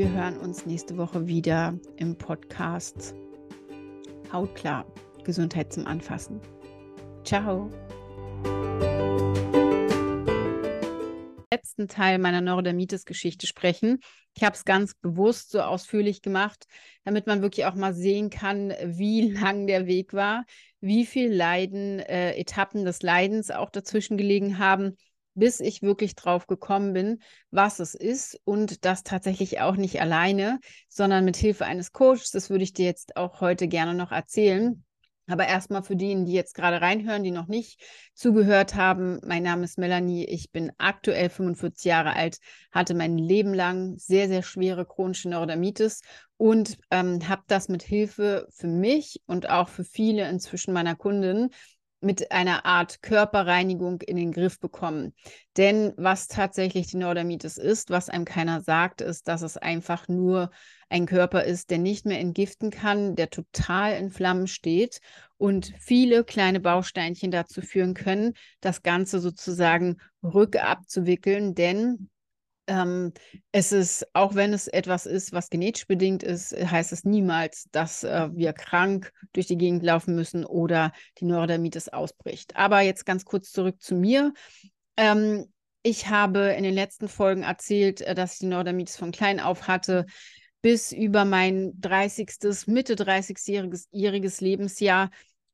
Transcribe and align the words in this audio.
wir 0.00 0.12
hören 0.12 0.38
uns 0.38 0.64
nächste 0.64 0.96
Woche 0.96 1.26
wieder 1.26 1.78
im 1.98 2.16
Podcast 2.16 3.14
Hautklar, 4.32 4.86
Gesundheit 5.24 5.74
zum 5.74 5.86
Anfassen. 5.86 6.40
Ciao. 7.22 7.70
letzten 11.52 11.88
Teil 11.88 12.18
meiner 12.18 12.40
Neurodermitis-Geschichte 12.40 13.46
sprechen. 13.46 13.98
Ich 14.34 14.42
habe 14.42 14.56
es 14.56 14.64
ganz 14.64 14.94
bewusst 14.94 15.50
so 15.50 15.60
ausführlich 15.60 16.22
gemacht, 16.22 16.64
damit 17.04 17.26
man 17.26 17.42
wirklich 17.42 17.66
auch 17.66 17.74
mal 17.74 17.92
sehen 17.92 18.30
kann, 18.30 18.72
wie 18.82 19.30
lang 19.32 19.66
der 19.66 19.86
Weg 19.86 20.14
war, 20.14 20.46
wie 20.80 21.04
viel 21.04 21.30
Leiden, 21.30 21.98
äh, 21.98 22.32
Etappen 22.36 22.86
des 22.86 23.02
Leidens 23.02 23.50
auch 23.50 23.68
dazwischen 23.68 24.16
gelegen 24.16 24.58
haben, 24.58 24.96
bis 25.34 25.60
ich 25.60 25.82
wirklich 25.82 26.14
drauf 26.14 26.46
gekommen 26.46 26.92
bin, 26.92 27.22
was 27.50 27.80
es 27.80 27.94
ist 27.94 28.40
und 28.44 28.84
das 28.84 29.02
tatsächlich 29.02 29.60
auch 29.60 29.76
nicht 29.76 30.00
alleine, 30.00 30.58
sondern 30.88 31.24
mit 31.24 31.36
Hilfe 31.36 31.64
eines 31.64 31.92
Coaches. 31.92 32.30
Das 32.30 32.50
würde 32.50 32.64
ich 32.64 32.72
dir 32.72 32.86
jetzt 32.86 33.16
auch 33.16 33.40
heute 33.40 33.68
gerne 33.68 33.94
noch 33.94 34.12
erzählen. 34.12 34.84
Aber 35.30 35.46
erstmal 35.46 35.84
für 35.84 35.94
diejenigen, 35.94 36.26
die 36.26 36.32
jetzt 36.32 36.54
gerade 36.54 36.80
reinhören, 36.80 37.22
die 37.22 37.30
noch 37.30 37.46
nicht 37.46 37.80
zugehört 38.14 38.74
haben. 38.74 39.20
Mein 39.24 39.44
Name 39.44 39.64
ist 39.64 39.78
Melanie. 39.78 40.24
Ich 40.24 40.50
bin 40.50 40.72
aktuell 40.78 41.30
45 41.30 41.84
Jahre 41.84 42.14
alt, 42.14 42.38
hatte 42.72 42.94
mein 42.94 43.16
Leben 43.16 43.54
lang 43.54 43.96
sehr, 43.96 44.26
sehr 44.26 44.42
schwere 44.42 44.84
chronische 44.84 45.28
Neurodermitis 45.28 46.00
und 46.36 46.78
ähm, 46.90 47.28
habe 47.28 47.42
das 47.46 47.68
mit 47.68 47.82
Hilfe 47.82 48.48
für 48.50 48.66
mich 48.66 49.22
und 49.26 49.48
auch 49.48 49.68
für 49.68 49.84
viele 49.84 50.28
inzwischen 50.28 50.74
meiner 50.74 50.96
Kunden 50.96 51.50
mit 52.00 52.32
einer 52.32 52.64
Art 52.64 53.02
Körperreinigung 53.02 54.00
in 54.02 54.16
den 54.16 54.32
Griff 54.32 54.58
bekommen. 54.58 55.12
Denn 55.56 55.92
was 55.96 56.28
tatsächlich 56.28 56.86
die 56.86 56.96
Neurodermitis 56.96 57.58
ist, 57.58 57.90
was 57.90 58.08
einem 58.08 58.24
keiner 58.24 58.60
sagt, 58.62 59.00
ist, 59.00 59.28
dass 59.28 59.42
es 59.42 59.56
einfach 59.56 60.08
nur 60.08 60.50
ein 60.88 61.06
Körper 61.06 61.44
ist, 61.44 61.70
der 61.70 61.78
nicht 61.78 62.06
mehr 62.06 62.18
entgiften 62.18 62.70
kann, 62.70 63.14
der 63.16 63.30
total 63.30 63.96
in 63.96 64.10
Flammen 64.10 64.46
steht 64.46 65.00
und 65.36 65.72
viele 65.78 66.24
kleine 66.24 66.60
Bausteinchen 66.60 67.30
dazu 67.30 67.60
führen 67.60 67.94
können, 67.94 68.34
das 68.60 68.82
Ganze 68.82 69.20
sozusagen 69.20 69.98
rückabzuwickeln. 70.22 71.54
Denn 71.54 72.08
ähm, 72.70 73.12
es 73.50 73.72
ist, 73.72 74.06
auch 74.14 74.36
wenn 74.36 74.52
es 74.52 74.68
etwas 74.68 75.04
ist, 75.04 75.32
was 75.32 75.50
genetisch 75.50 75.88
bedingt 75.88 76.22
ist, 76.22 76.52
heißt 76.52 76.92
es 76.92 77.04
niemals, 77.04 77.68
dass 77.72 78.04
äh, 78.04 78.28
wir 78.32 78.52
krank 78.52 79.12
durch 79.32 79.48
die 79.48 79.58
Gegend 79.58 79.82
laufen 79.82 80.14
müssen 80.14 80.44
oder 80.44 80.92
die 81.18 81.24
Neurodermitis 81.24 81.88
ausbricht. 81.88 82.54
Aber 82.56 82.80
jetzt 82.80 83.04
ganz 83.04 83.24
kurz 83.24 83.50
zurück 83.50 83.82
zu 83.82 83.96
mir. 83.96 84.32
Ähm, 84.96 85.52
ich 85.82 86.08
habe 86.08 86.54
in 86.56 86.62
den 86.62 86.74
letzten 86.74 87.08
Folgen 87.08 87.42
erzählt, 87.42 88.02
äh, 88.02 88.14
dass 88.14 88.34
ich 88.34 88.38
die 88.38 88.46
Neurodermitis 88.46 88.96
von 88.96 89.10
klein 89.10 89.40
auf 89.40 89.66
hatte 89.66 90.06
bis 90.62 90.92
über 90.92 91.24
mein 91.24 91.72
30., 91.80 92.66
Mitte 92.66 92.94
30-jähriges 92.94 94.44
Lebensjahr. 94.44 95.10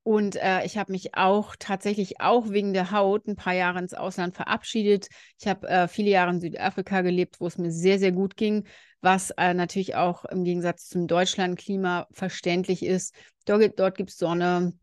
Und 0.07 0.37
äh, 0.37 0.65
ich 0.65 0.79
habe 0.79 0.93
mich 0.93 1.17
auch 1.17 1.57
tatsächlich 1.59 2.21
auch 2.21 2.51
wegen 2.51 2.73
der 2.73 2.93
Haut 2.93 3.27
ein 3.27 3.35
paar 3.35 3.55
Jahre 3.55 3.81
ins 3.81 3.93
Ausland 3.93 4.37
verabschiedet. 4.37 5.09
Ich 5.41 5.49
habe 5.49 5.67
äh, 5.69 5.89
viele 5.89 6.11
Jahre 6.11 6.31
in 6.31 6.41
Südafrika 6.41 7.01
gelebt, 7.01 7.41
wo 7.41 7.49
es 7.49 7.59
mir 7.59 7.73
sehr, 7.73 7.99
sehr 7.99 8.13
gut 8.13 8.37
ging, 8.37 8.69
was 9.01 9.33
äh, 9.33 9.53
natürlich 9.53 9.97
auch 9.97 10.25
im 10.25 10.45
Gegensatz 10.45 10.89
zum 10.89 11.09
Deutschlandklima 11.09 12.07
verständlich 12.13 12.85
ist. 12.85 13.17
Dort, 13.47 13.81
dort 13.81 13.97
gibt 13.97 14.11
es 14.11 14.17
Sonne, 14.17 14.75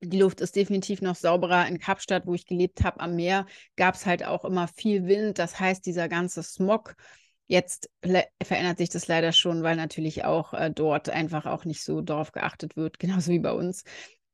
die 0.00 0.18
Luft 0.18 0.40
ist 0.40 0.56
definitiv 0.56 1.00
noch 1.00 1.14
sauberer. 1.14 1.68
In 1.68 1.78
Kapstadt, 1.78 2.26
wo 2.26 2.34
ich 2.34 2.44
gelebt 2.44 2.82
habe, 2.82 2.98
am 2.98 3.14
Meer, 3.14 3.46
gab 3.76 3.94
es 3.94 4.04
halt 4.04 4.24
auch 4.24 4.44
immer 4.44 4.66
viel 4.66 5.06
Wind. 5.06 5.38
Das 5.38 5.60
heißt, 5.60 5.86
dieser 5.86 6.08
ganze 6.08 6.42
Smog, 6.42 6.96
Jetzt 7.48 7.90
verändert 8.42 8.78
sich 8.78 8.88
das 8.88 9.08
leider 9.08 9.30
schon, 9.30 9.62
weil 9.62 9.76
natürlich 9.76 10.24
auch 10.24 10.54
äh, 10.54 10.70
dort 10.70 11.10
einfach 11.10 11.44
auch 11.44 11.66
nicht 11.66 11.84
so 11.84 12.00
darauf 12.00 12.32
geachtet 12.32 12.76
wird, 12.76 12.98
genauso 12.98 13.30
wie 13.30 13.40
bei 13.40 13.52
uns, 13.52 13.84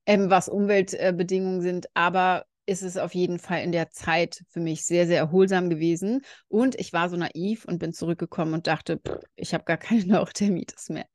ähm, 0.09 0.31
was 0.31 0.49
Umweltbedingungen 0.49 1.61
sind. 1.61 1.87
Aber 1.95 2.45
ist 2.65 2.83
es 2.83 2.99
auf 2.99 3.15
jeden 3.15 3.39
Fall 3.39 3.63
in 3.63 3.73
der 3.73 3.91
Zeit 3.91 4.43
für 4.49 4.61
mich 4.61 4.85
sehr, 4.85 5.07
sehr 5.07 5.19
erholsam 5.19 5.71
gewesen. 5.71 6.21
Und 6.49 6.79
ich 6.79 6.93
war 6.93 7.09
so 7.09 7.17
naiv 7.17 7.65
und 7.65 7.79
bin 7.79 7.95
zurückgekommen 7.95 8.53
und 8.53 8.67
dachte, 8.67 8.99
pff, 8.99 9.21
ich 9.37 9.55
habe 9.55 9.65
gar 9.65 9.79
keine 9.79 10.05
Neurodermitis 10.07 10.91
mehr. 10.91 11.07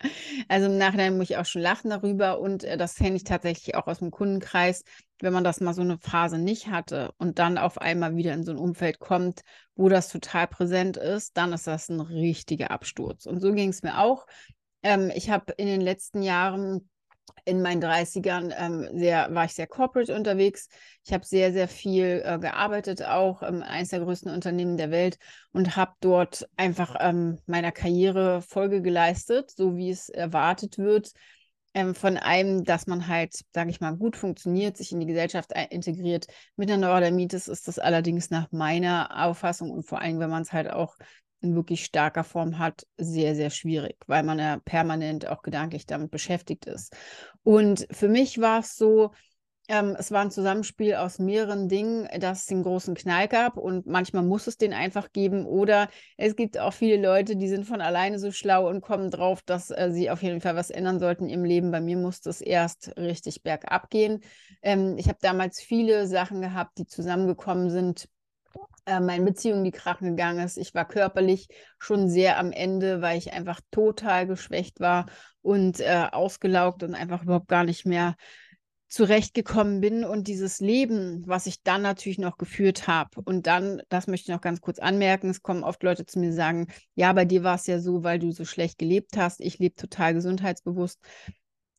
Also 0.47 0.67
im 0.67 0.77
Nachhinein 0.77 1.17
muss 1.17 1.29
ich 1.29 1.37
auch 1.37 1.45
schon 1.45 1.61
lachen 1.61 1.89
darüber. 1.89 2.39
Und 2.39 2.63
äh, 2.63 2.77
das 2.77 2.95
kenne 2.95 3.15
ich 3.15 3.23
tatsächlich 3.23 3.75
auch 3.75 3.87
aus 3.87 3.99
dem 3.99 4.09
Kundenkreis, 4.09 4.83
wenn 5.21 5.33
man 5.33 5.43
das 5.43 5.59
mal 5.59 5.73
so 5.73 5.81
eine 5.81 5.99
Phase 5.99 6.37
nicht 6.37 6.69
hatte 6.69 7.13
und 7.17 7.39
dann 7.39 7.57
auf 7.57 7.79
einmal 7.79 8.15
wieder 8.15 8.33
in 8.33 8.43
so 8.43 8.51
ein 8.51 8.57
Umfeld 8.57 8.99
kommt, 8.99 9.41
wo 9.75 9.89
das 9.89 10.09
total 10.09 10.47
präsent 10.47 10.97
ist, 10.97 11.37
dann 11.37 11.53
ist 11.53 11.67
das 11.67 11.89
ein 11.89 11.99
richtiger 11.99 12.71
Absturz. 12.71 13.25
Und 13.25 13.41
so 13.41 13.53
ging 13.53 13.69
es 13.69 13.83
mir 13.83 13.99
auch. 13.99 14.25
Ähm, 14.81 15.11
ich 15.13 15.29
habe 15.29 15.53
in 15.57 15.67
den 15.67 15.81
letzten 15.81 16.23
Jahren 16.23 16.89
in 17.45 17.61
meinen 17.61 17.81
30ern 17.81 18.53
ähm, 18.57 18.88
sehr, 18.97 19.34
war 19.34 19.45
ich 19.45 19.53
sehr 19.53 19.67
corporate 19.67 20.16
unterwegs. 20.16 20.69
Ich 21.06 21.13
habe 21.13 21.25
sehr, 21.25 21.51
sehr 21.51 21.67
viel 21.67 22.22
äh, 22.23 22.39
gearbeitet, 22.39 23.03
auch 23.03 23.44
ähm, 23.44 23.61
eines 23.63 23.89
der 23.89 24.00
größten 24.00 24.31
Unternehmen 24.31 24.78
der 24.78 24.91
Welt 24.91 25.17
und 25.51 25.75
habe 25.75 25.94
dort 26.00 26.47
einfach 26.56 26.95
ähm, 27.00 27.39
meiner 27.45 27.72
Karriere 27.72 28.41
Folge 28.41 28.81
geleistet, 28.81 29.51
so 29.51 29.75
wie 29.75 29.89
es 29.89 30.09
erwartet 30.09 30.78
wird. 30.78 31.12
Ähm, 31.75 31.95
von 31.95 32.17
einem, 32.17 32.63
dass 32.63 32.85
man 32.85 33.07
halt, 33.07 33.33
sage 33.51 33.72
ich 33.72 33.81
mal, 33.81 33.95
gut 33.97 34.16
funktioniert, 34.16 34.78
sich 34.78 34.91
in 34.91 35.00
die 35.00 35.07
Gesellschaft 35.07 35.51
integriert. 35.72 36.28
Mit 36.56 36.69
einer 36.69 36.85
Neurodermitis 36.85 37.47
ist 37.47 37.67
das 37.67 37.79
allerdings 37.79 38.29
nach 38.29 38.51
meiner 38.51 39.25
Auffassung 39.25 39.72
und 39.72 39.83
vor 39.83 40.00
allem, 40.00 40.19
wenn 40.19 40.29
man 40.29 40.44
es 40.44 40.53
halt 40.53 40.69
auch 40.69 40.95
in 41.43 41.55
wirklich 41.55 41.85
starker 41.85 42.23
Form 42.23 42.57
hat, 42.57 42.87
sehr, 42.97 43.35
sehr 43.35 43.49
schwierig, 43.49 43.97
weil 44.07 44.23
man 44.23 44.39
ja 44.39 44.59
permanent 44.63 45.27
auch 45.27 45.41
gedanklich 45.41 45.85
damit 45.85 46.11
beschäftigt 46.11 46.65
ist. 46.65 46.95
Und 47.43 47.85
für 47.91 48.07
mich 48.07 48.39
war 48.39 48.59
es 48.59 48.75
so, 48.75 49.11
ähm, 49.69 49.95
es 49.97 50.11
war 50.11 50.21
ein 50.21 50.31
Zusammenspiel 50.31 50.95
aus 50.95 51.19
mehreren 51.19 51.69
Dingen, 51.69 52.07
dass 52.19 52.41
es 52.41 52.45
den 52.47 52.63
großen 52.63 52.95
Knall 52.95 53.29
gab 53.29 53.57
und 53.57 53.85
manchmal 53.85 54.23
muss 54.23 54.47
es 54.47 54.57
den 54.57 54.73
einfach 54.73 55.13
geben. 55.13 55.45
Oder 55.45 55.89
es 56.17 56.35
gibt 56.35 56.57
auch 56.57 56.73
viele 56.73 57.01
Leute, 57.01 57.37
die 57.37 57.47
sind 57.47 57.65
von 57.65 57.79
alleine 57.79 58.19
so 58.19 58.31
schlau 58.31 58.67
und 58.67 58.81
kommen 58.81 59.09
drauf, 59.09 59.41
dass 59.45 59.71
äh, 59.71 59.89
sie 59.91 60.09
auf 60.09 60.21
jeden 60.21 60.41
Fall 60.41 60.55
was 60.55 60.69
ändern 60.69 60.99
sollten 60.99 61.29
im 61.29 61.45
Leben. 61.45 61.71
Bei 61.71 61.79
mir 61.79 61.95
musste 61.95 62.29
es 62.29 62.41
erst 62.41 62.97
richtig 62.97 63.43
bergab 63.43 63.89
gehen. 63.89 64.19
Ähm, 64.61 64.97
ich 64.97 65.07
habe 65.07 65.19
damals 65.21 65.61
viele 65.61 66.07
Sachen 66.07 66.41
gehabt, 66.41 66.77
die 66.77 66.85
zusammengekommen 66.85 67.69
sind, 67.69 68.09
äh, 68.85 68.99
meine 68.99 69.25
Beziehung 69.25 69.63
die 69.63 69.71
krachen 69.71 70.09
gegangen 70.09 70.43
ist. 70.43 70.57
Ich 70.57 70.73
war 70.73 70.85
körperlich 70.87 71.47
schon 71.79 72.09
sehr 72.09 72.37
am 72.37 72.51
Ende, 72.51 73.01
weil 73.01 73.17
ich 73.17 73.33
einfach 73.33 73.61
total 73.71 74.27
geschwächt 74.27 74.79
war 74.79 75.05
und 75.41 75.79
äh, 75.79 76.07
ausgelaugt 76.11 76.83
und 76.83 76.95
einfach 76.95 77.23
überhaupt 77.23 77.47
gar 77.47 77.63
nicht 77.63 77.85
mehr 77.85 78.15
zurechtgekommen 78.93 79.81
bin 79.81 80.03
und 80.05 80.27
dieses 80.27 80.59
Leben, 80.59 81.23
was 81.25 81.47
ich 81.47 81.63
dann 81.63 81.81
natürlich 81.81 82.19
noch 82.19 82.37
geführt 82.37 82.87
habe. 82.87 83.21
Und 83.25 83.47
dann, 83.47 83.81
das 83.89 84.05
möchte 84.05 84.25
ich 84.29 84.35
noch 84.35 84.41
ganz 84.41 84.61
kurz 84.61 84.77
anmerken, 84.77 85.31
es 85.31 85.41
kommen 85.41 85.63
oft 85.63 85.81
Leute 85.81 86.05
zu 86.05 86.19
mir 86.19 86.31
sagen, 86.31 86.67
ja, 86.93 87.11
bei 87.13 87.25
dir 87.25 87.43
war 87.43 87.55
es 87.55 87.65
ja 87.65 87.79
so, 87.79 88.03
weil 88.03 88.19
du 88.19 88.31
so 88.31 88.45
schlecht 88.45 88.77
gelebt 88.77 89.17
hast. 89.17 89.41
Ich 89.41 89.57
lebe 89.57 89.73
total 89.75 90.13
gesundheitsbewusst 90.13 90.99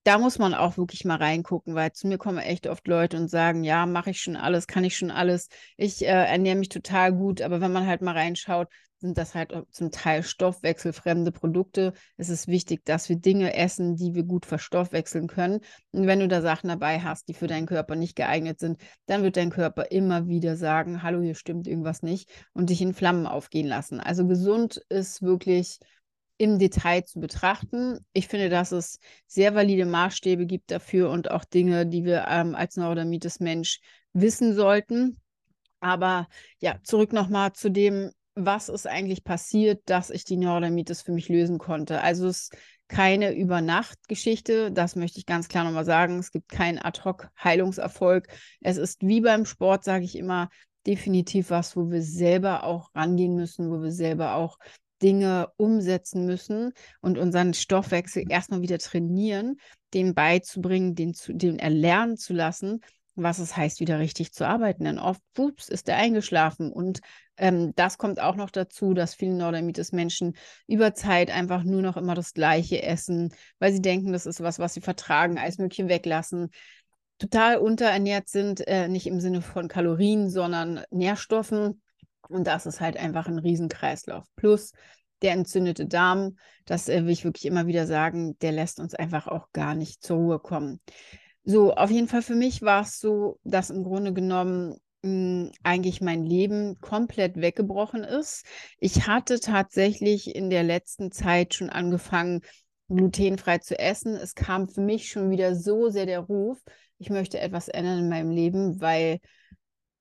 da 0.05 0.19
muss 0.19 0.39
man 0.39 0.55
auch 0.55 0.77
wirklich 0.77 1.05
mal 1.05 1.17
reingucken, 1.17 1.75
weil 1.75 1.93
zu 1.93 2.07
mir 2.07 2.19
kommen 2.19 2.39
echt 2.39 2.67
oft 2.67 2.87
Leute 2.87 3.17
und 3.17 3.29
sagen, 3.29 3.65
ja, 3.65 3.87
mache 3.87 4.11
ich 4.11 4.21
schon 4.21 4.37
alles, 4.37 4.67
kann 4.67 4.85
ich 4.85 4.97
schon 4.97 5.11
alles, 5.11 5.49
ich 5.77 6.03
äh, 6.03 6.07
ernähre 6.07 6.57
mich 6.57 6.69
total 6.69 7.13
gut, 7.13 7.41
aber 7.43 7.61
wenn 7.61 7.73
man 7.73 7.87
halt 7.87 8.03
mal 8.03 8.13
reinschaut, 8.13 8.69
sind 9.05 9.19
das 9.19 9.35
halt 9.35 9.53
zum 9.71 9.91
Teil 9.91 10.23
stoffwechselfremde 10.23 11.31
Produkte. 11.31 11.93
Es 12.17 12.31
ist 12.31 12.49
wichtig, 12.49 12.87
dass 12.87 13.11
wir 13.11 13.17
Dinge 13.17 13.55
essen, 13.55 13.97
die 13.97 14.15
wir 14.15 14.23
gut 14.23 14.47
verstoffwechseln 14.47 15.27
können. 15.27 15.61
Und 15.93 16.07
wenn 16.07 16.21
du 16.21 16.29
da 16.29 16.41
Sachen 16.41 16.69
dabei 16.69 17.01
hast, 17.01 17.29
die 17.29 17.35
für 17.35 17.47
deinen 17.47 17.67
Körper 17.67 17.97
nicht 17.97 18.17
geeignet 18.17 18.61
sind, 18.61 18.81
dann 19.07 19.23
wird 19.23 19.37
dein 19.37 19.51
Körper 19.51 19.91
immer 19.91 20.27
wieder 20.27 20.57
sagen, 20.57 21.03
hallo, 21.03 21.21
hier 21.21 21.35
stimmt 21.35 21.67
irgendwas 21.67 22.03
nicht 22.03 22.31
und 22.55 22.71
dich 22.71 22.81
in 22.81 22.95
Flammen 22.95 23.27
aufgehen 23.27 23.67
lassen. 23.67 24.01
Also 24.01 24.27
gesund 24.27 24.81
ist 24.89 25.21
wirklich 25.21 25.81
im 26.45 26.59
Detail 26.59 27.05
zu 27.05 27.19
betrachten. 27.19 27.99
Ich 28.13 28.29
finde, 28.29 28.51
dass 28.51 28.71
es 28.71 28.99
sehr 29.27 29.55
valide 29.55 29.87
Maßstäbe 29.87 30.47
gibt 30.47 30.71
dafür 30.71 31.11
und 31.11 31.31
auch 31.31 31.45
Dinge, 31.45 31.87
die 31.87 32.05
wir 32.05 32.27
ähm, 32.29 32.55
als 32.55 32.77
Neurodermitis-Mensch 32.77 33.81
wissen 34.13 34.55
sollten. 34.55 35.21
Aber 35.81 36.29
ja, 36.61 36.77
zurück 36.83 37.13
nochmal 37.13 37.53
zu 37.53 37.71
dem, 37.71 38.11
was 38.35 38.69
ist 38.69 38.87
eigentlich 38.87 39.25
passiert, 39.25 39.83
dass 39.87 40.11
ich 40.11 40.25
die 40.25 40.37
Neurodermitis 40.37 41.03
für 41.03 41.13
mich 41.13 41.29
lösen 41.29 41.59
konnte. 41.59 42.01
Also 42.01 42.29
es 42.29 42.43
ist 42.43 42.57
keine 42.89 43.35
Übernacht-Geschichte, 43.35 44.71
das 44.71 44.97
möchte 44.97 45.19
ich 45.19 45.27
ganz 45.27 45.49
klar 45.49 45.65
nochmal 45.65 45.87
sagen. 45.87 46.19
Es 46.19 46.31
gibt 46.31 46.51
keinen 46.51 46.79
Ad-Hoc-Heilungserfolg. 46.79 48.29
Es 48.61 48.77
ist 48.77 49.03
wie 49.03 49.23
beim 49.23 49.47
Sport, 49.47 49.85
sage 49.85 50.05
ich 50.05 50.17
immer, 50.17 50.51
definitiv 50.87 51.51
was, 51.51 51.77
wo 51.77 51.91
wir 51.91 52.03
selber 52.03 52.65
auch 52.65 52.95
rangehen 52.95 53.35
müssen, 53.35 53.71
wo 53.71 53.83
wir 53.83 53.93
selber 53.93 54.35
auch 54.35 54.59
Dinge 55.05 55.49
umsetzen 55.59 56.25
müssen 56.25 56.73
und 57.01 57.19
unseren 57.19 57.53
Stoffwechsel 57.53 58.25
erstmal 58.29 58.63
wieder 58.63 58.79
trainieren, 58.79 59.59
dem 59.93 60.15
beizubringen, 60.15 60.95
den, 60.95 61.13
zu, 61.13 61.35
den 61.35 61.59
erlernen 61.59 62.17
zu 62.17 62.33
lassen, 62.33 62.81
was 63.15 63.39
es 63.39 63.57
heißt, 63.57 63.81
wieder 63.81 63.99
richtig 63.99 64.33
zu 64.33 64.49
arbeiten. 64.49 64.85
Denn 64.85 64.99
oft, 64.99 65.21
ups, 65.39 65.69
ist 65.69 65.89
er 65.89 65.99
eingeschlafen. 65.99 66.73
Und 66.73 67.01
ähm, 67.37 67.73
das 67.77 67.99
kommt 67.99 68.19
auch 68.19 68.35
noch 68.35 68.51
dazu, 68.51 68.95
dass 68.95 69.15
viele 69.15 69.35
Neurodermitis-Menschen 69.35 70.37
über 70.67 70.95
Zeit 70.95 71.31
einfach 71.31 71.65
nur 71.65 71.83
noch 71.83 71.99
immer 71.99 72.15
das 72.15 72.33
Gleiche 72.33 72.83
essen, 72.83 73.33
weil 73.59 73.73
sie 73.73 73.83
denken, 73.83 74.13
das 74.13 74.27
ist 74.27 74.41
was, 74.41 74.59
was 74.59 74.75
sie 74.75 74.81
vertragen, 74.81 75.39
alles 75.39 75.59
Mögliche 75.59 75.89
weglassen, 75.89 76.51
total 77.19 77.59
unterernährt 77.59 78.29
sind, 78.29 78.67
äh, 78.67 78.89
nicht 78.89 79.07
im 79.07 79.21
Sinne 79.21 79.43
von 79.43 79.69
Kalorien, 79.69 80.31
sondern 80.31 80.83
Nährstoffen. 80.91 81.83
Und 82.29 82.47
das 82.47 82.67
ist 82.67 82.81
halt 82.81 82.97
einfach 82.97 83.27
ein 83.27 83.39
Riesenkreislauf. 83.39 84.25
Plus 84.37 84.73
der 85.23 85.33
entzündete 85.33 85.87
Darm, 85.87 86.37
das 86.67 86.89
äh, 86.89 87.05
will 87.05 87.13
ich 87.13 87.25
wirklich 87.25 87.47
immer 87.47 87.67
wieder 87.67 87.87
sagen, 87.87 88.39
der 88.41 88.53
lässt 88.53 88.79
uns 88.81 88.95
einfach 88.95 89.27
auch 89.27 89.53
gar 89.53 89.75
nicht 89.75 90.03
zur 90.03 90.19
Ruhe 90.19 90.39
kommen. 90.39 90.81
So, 91.45 91.75
auf 91.75 91.91
jeden 91.91 92.09
Fall 92.09 92.23
für 92.23 92.35
mich 92.35 92.63
war 92.63 92.83
es 92.83 92.99
so, 92.99 93.39
dass 93.45 93.71
im 93.71 93.85
Grunde 93.85 94.13
genommen 94.13 94.77
mh, 95.03 95.09
hm, 95.11 95.53
eigentlich 95.63 96.01
mein 96.01 96.25
Leben 96.25 96.79
komplett 96.81 97.37
weggebrochen 97.37 98.03
ist. 98.03 98.45
Ich 98.79 99.07
hatte 99.07 99.41
tatsächlich 99.41 100.35
in 100.35 100.51
der 100.51 100.63
letzten 100.63 101.11
Zeit 101.11 101.55
schon 101.55 101.71
angefangen, 101.71 102.41
glutenfrei 102.89 103.59
zu 103.59 103.79
essen. 103.79 104.15
Es 104.15 104.35
kam 104.35 104.69
für 104.69 104.81
mich 104.81 105.09
schon 105.09 105.31
wieder 105.31 105.55
so 105.55 105.89
sehr 105.89 106.07
der 106.07 106.21
Ruf, 106.21 106.59
ich 106.99 107.11
möchte 107.11 107.41
etwas 107.41 107.69
ändern 107.69 107.99
in 107.99 108.09
meinem 108.09 108.31
Leben, 108.31 108.81
weil 108.81 109.21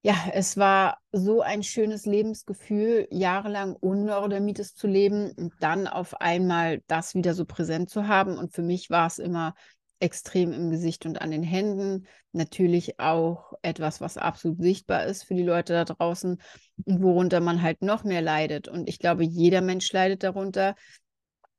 ja, 0.05 0.15
es 0.33 0.57
war 0.57 0.97
so 1.13 1.41
ein 1.41 1.63
schönes 1.63 2.05
Lebensgefühl, 2.05 3.07
jahrelang 3.09 3.77
ohne 3.79 4.03
Neurodermitis 4.03 4.75
zu 4.75 4.85
leben 4.85 5.31
und 5.31 5.53
dann 5.61 5.87
auf 5.87 6.19
einmal 6.19 6.81
das 6.87 7.15
wieder 7.15 7.33
so 7.33 7.45
präsent 7.45 7.89
zu 7.89 8.05
haben. 8.07 8.37
Und 8.37 8.53
für 8.53 8.63
mich 8.63 8.89
war 8.89 9.07
es 9.07 9.17
immer 9.17 9.55
extrem 10.01 10.51
im 10.51 10.69
Gesicht 10.69 11.05
und 11.05 11.21
an 11.21 11.31
den 11.31 11.43
Händen. 11.43 12.05
Natürlich 12.33 12.99
auch 12.99 13.53
etwas, 13.61 14.01
was 14.01 14.17
absolut 14.17 14.61
sichtbar 14.61 15.05
ist 15.05 15.23
für 15.23 15.35
die 15.35 15.43
Leute 15.43 15.71
da 15.71 15.85
draußen 15.85 16.41
und 16.83 17.01
worunter 17.01 17.39
man 17.39 17.61
halt 17.61 17.81
noch 17.81 18.03
mehr 18.03 18.21
leidet. 18.21 18.67
Und 18.67 18.89
ich 18.89 18.99
glaube, 18.99 19.23
jeder 19.23 19.61
Mensch 19.61 19.89
leidet 19.93 20.23
darunter. 20.23 20.75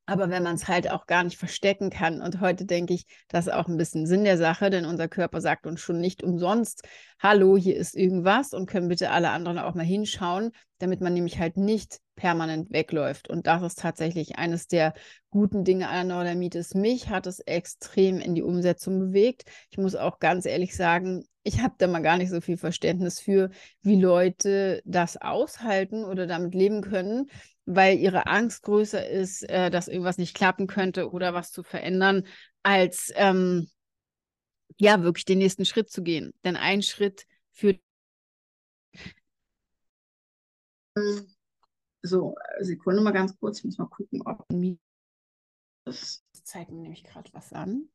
Aber 0.07 0.29
wenn 0.29 0.43
man 0.43 0.57
es 0.57 0.69
halt 0.69 0.91
auch 0.91 1.07
gar 1.07 1.25
nicht 1.25 1.39
verstecken 1.39 1.89
kann, 1.89 2.21
und 2.21 2.41
heute 2.41 2.67
denke 2.67 2.93
ich, 2.93 3.07
das 3.29 3.47
ist 3.47 3.53
auch 3.53 3.69
ein 3.69 3.79
bisschen 3.79 4.07
Sinn 4.07 4.25
der 4.25 4.37
Sache, 4.37 4.69
denn 4.69 4.85
unser 4.85 5.09
Körper 5.09 5.41
sagt 5.41 5.67
uns 5.67 5.81
schon 5.81 5.99
nicht 5.99 6.23
umsonst, 6.23 6.83
hallo, 7.19 7.57
hier 7.57 7.77
ist 7.77 7.97
irgendwas 7.97 8.53
und 8.53 8.67
können 8.67 8.89
bitte 8.89 9.11
alle 9.11 9.31
anderen 9.31 9.59
auch 9.59 9.75
mal 9.75 9.85
hinschauen, 9.85 10.51
damit 10.79 11.01
man 11.01 11.15
nämlich 11.15 11.39
halt 11.39 11.57
nicht 11.57 12.01
permanent 12.17 12.71
wegläuft. 12.71 13.31
Und 13.31 13.47
das 13.47 13.63
ist 13.63 13.79
tatsächlich 13.79 14.37
eines 14.37 14.67
der 14.67 14.93
guten 15.31 15.65
Dinge 15.65 15.89
an 15.89 16.09
der 16.09 16.17
Neurodermitis. 16.17 16.75
Mich 16.75 17.09
hat 17.09 17.27
es 17.27 17.41
extrem 17.41 18.21
in 18.21 18.35
die 18.35 18.43
Umsetzung 18.43 18.99
bewegt. 18.99 19.45
Ich 19.71 19.79
muss 19.79 19.97
auch 19.97 20.19
ganz 20.19 20.45
ehrlich 20.45 20.77
sagen, 20.77 21.25
ich 21.43 21.61
habe 21.61 21.75
da 21.79 21.87
mal 21.87 22.03
gar 22.03 22.17
nicht 22.19 22.31
so 22.31 22.41
viel 22.41 22.57
Verständnis 22.57 23.21
für, 23.21 23.51
wie 23.83 24.01
Leute 24.01 24.83
das 24.85 25.17
aushalten 25.17 26.05
oder 26.05 26.27
damit 26.27 26.55
leben 26.55 26.83
können 26.83 27.27
weil 27.67 27.99
ihre 27.99 28.27
Angst 28.27 28.63
größer 28.63 29.09
ist, 29.09 29.49
äh, 29.49 29.71
dass 29.71 29.89
irgendwas 29.89 30.19
nicht 30.19 30.35
klappen 30.35 30.67
könnte 30.67 31.11
oder 31.11 31.35
was 31.35 31.53
zu 31.53 31.63
verändern, 31.63 32.27
als 32.63 33.13
ähm, 33.17 33.69
ja 34.79 35.03
wirklich 35.03 35.25
den 35.25 35.39
nächsten 35.39 35.65
Schritt 35.65 35.91
zu 35.91 36.03
gehen. 36.03 36.33
Denn 36.45 36.57
ein 36.57 36.83
Schritt 36.83 37.27
führt. 37.53 37.81
So, 42.03 42.35
Sekunde 42.61 43.01
mal 43.01 43.13
ganz 43.13 43.37
kurz, 43.39 43.59
ich 43.59 43.65
muss 43.65 43.79
mal 43.79 43.87
gucken, 43.87 44.23
ob 44.27 44.45
das 45.85 46.23
zeigt 46.45 46.71
mir 46.71 46.81
nämlich 46.83 47.05
gerade 47.05 47.33
was 47.33 47.53
an. 47.53 47.89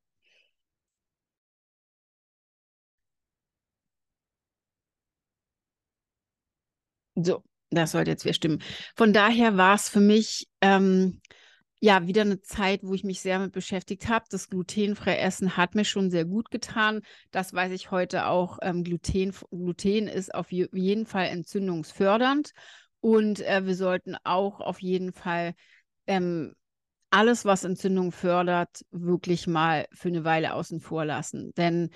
So, 7.15 7.43
das 7.69 7.91
sollte 7.91 8.11
jetzt 8.11 8.25
wieder 8.25 8.33
stimmen. 8.33 8.61
Von 8.95 9.13
daher 9.13 9.57
war 9.57 9.75
es 9.75 9.89
für 9.89 9.99
mich 9.99 10.47
ähm, 10.61 11.21
ja 11.79 12.07
wieder 12.07 12.21
eine 12.21 12.41
Zeit, 12.41 12.81
wo 12.83 12.93
ich 12.93 13.03
mich 13.03 13.21
sehr 13.21 13.39
mit 13.39 13.53
beschäftigt 13.53 14.09
habe. 14.09 14.25
Das 14.29 14.49
glutenfreie 14.49 15.17
Essen 15.17 15.55
hat 15.55 15.75
mir 15.75 15.85
schon 15.85 16.11
sehr 16.11 16.25
gut 16.25 16.51
getan. 16.51 17.01
Das 17.31 17.53
weiß 17.53 17.71
ich 17.71 17.91
heute 17.91 18.25
auch. 18.27 18.59
Ähm, 18.61 18.83
Gluten, 18.83 19.33
Gluten 19.51 20.07
ist 20.07 20.33
auf 20.33 20.51
jeden 20.51 21.05
Fall 21.05 21.27
entzündungsfördernd. 21.27 22.51
Und 23.01 23.39
äh, 23.41 23.65
wir 23.65 23.75
sollten 23.75 24.15
auch 24.23 24.59
auf 24.59 24.81
jeden 24.81 25.13
Fall 25.13 25.53
ähm, 26.05 26.53
alles, 27.11 27.45
was 27.45 27.63
Entzündung 27.63 28.11
fördert, 28.11 28.85
wirklich 28.91 29.47
mal 29.47 29.87
für 29.93 30.09
eine 30.09 30.23
Weile 30.23 30.53
außen 30.53 30.79
vor 30.79 31.05
lassen. 31.05 31.53
Denn 31.55 31.89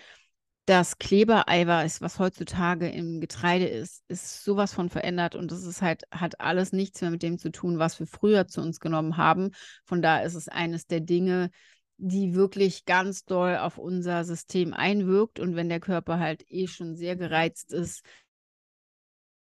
das 0.65 0.97
Klebereiweiß, 0.97 2.01
was 2.01 2.19
heutzutage 2.19 2.89
im 2.89 3.19
Getreide 3.19 3.65
ist, 3.65 4.03
ist 4.07 4.43
sowas 4.43 4.73
von 4.73 4.89
verändert 4.89 5.35
und 5.35 5.51
das 5.51 5.63
ist 5.63 5.81
halt, 5.81 6.03
hat 6.11 6.39
alles 6.39 6.71
nichts 6.71 7.01
mehr 7.01 7.11
mit 7.11 7.21
dem 7.21 7.37
zu 7.37 7.51
tun, 7.51 7.79
was 7.79 7.99
wir 7.99 8.07
früher 8.07 8.47
zu 8.47 8.61
uns 8.61 8.79
genommen 8.79 9.17
haben. 9.17 9.51
Von 9.83 10.01
da 10.01 10.19
ist 10.19 10.35
es 10.35 10.47
eines 10.47 10.87
der 10.87 11.01
Dinge, 11.01 11.49
die 11.97 12.33
wirklich 12.33 12.85
ganz 12.85 13.25
doll 13.25 13.57
auf 13.57 13.77
unser 13.77 14.23
System 14.23 14.73
einwirkt. 14.73 15.39
Und 15.39 15.55
wenn 15.55 15.69
der 15.69 15.79
Körper 15.79 16.19
halt 16.19 16.45
eh 16.49 16.67
schon 16.67 16.95
sehr 16.95 17.15
gereizt 17.15 17.73
ist, 17.73 18.05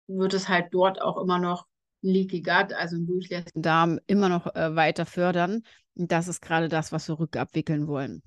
wird 0.06 0.34
es 0.34 0.48
halt 0.48 0.72
dort 0.72 1.02
auch 1.02 1.20
immer 1.20 1.38
noch 1.38 1.66
Leaky 2.02 2.42
Gut, 2.42 2.72
also 2.72 2.96
einen 2.96 3.06
durchlässigen 3.06 3.62
Darm, 3.62 4.00
immer 4.06 4.28
noch 4.28 4.54
äh, 4.54 4.74
weiter 4.74 5.06
fördern. 5.06 5.62
Und 5.94 6.12
das 6.12 6.28
ist 6.28 6.40
gerade 6.40 6.68
das, 6.68 6.92
was 6.92 7.08
wir 7.08 7.18
rückabwickeln 7.18 7.86
wollen. 7.86 8.22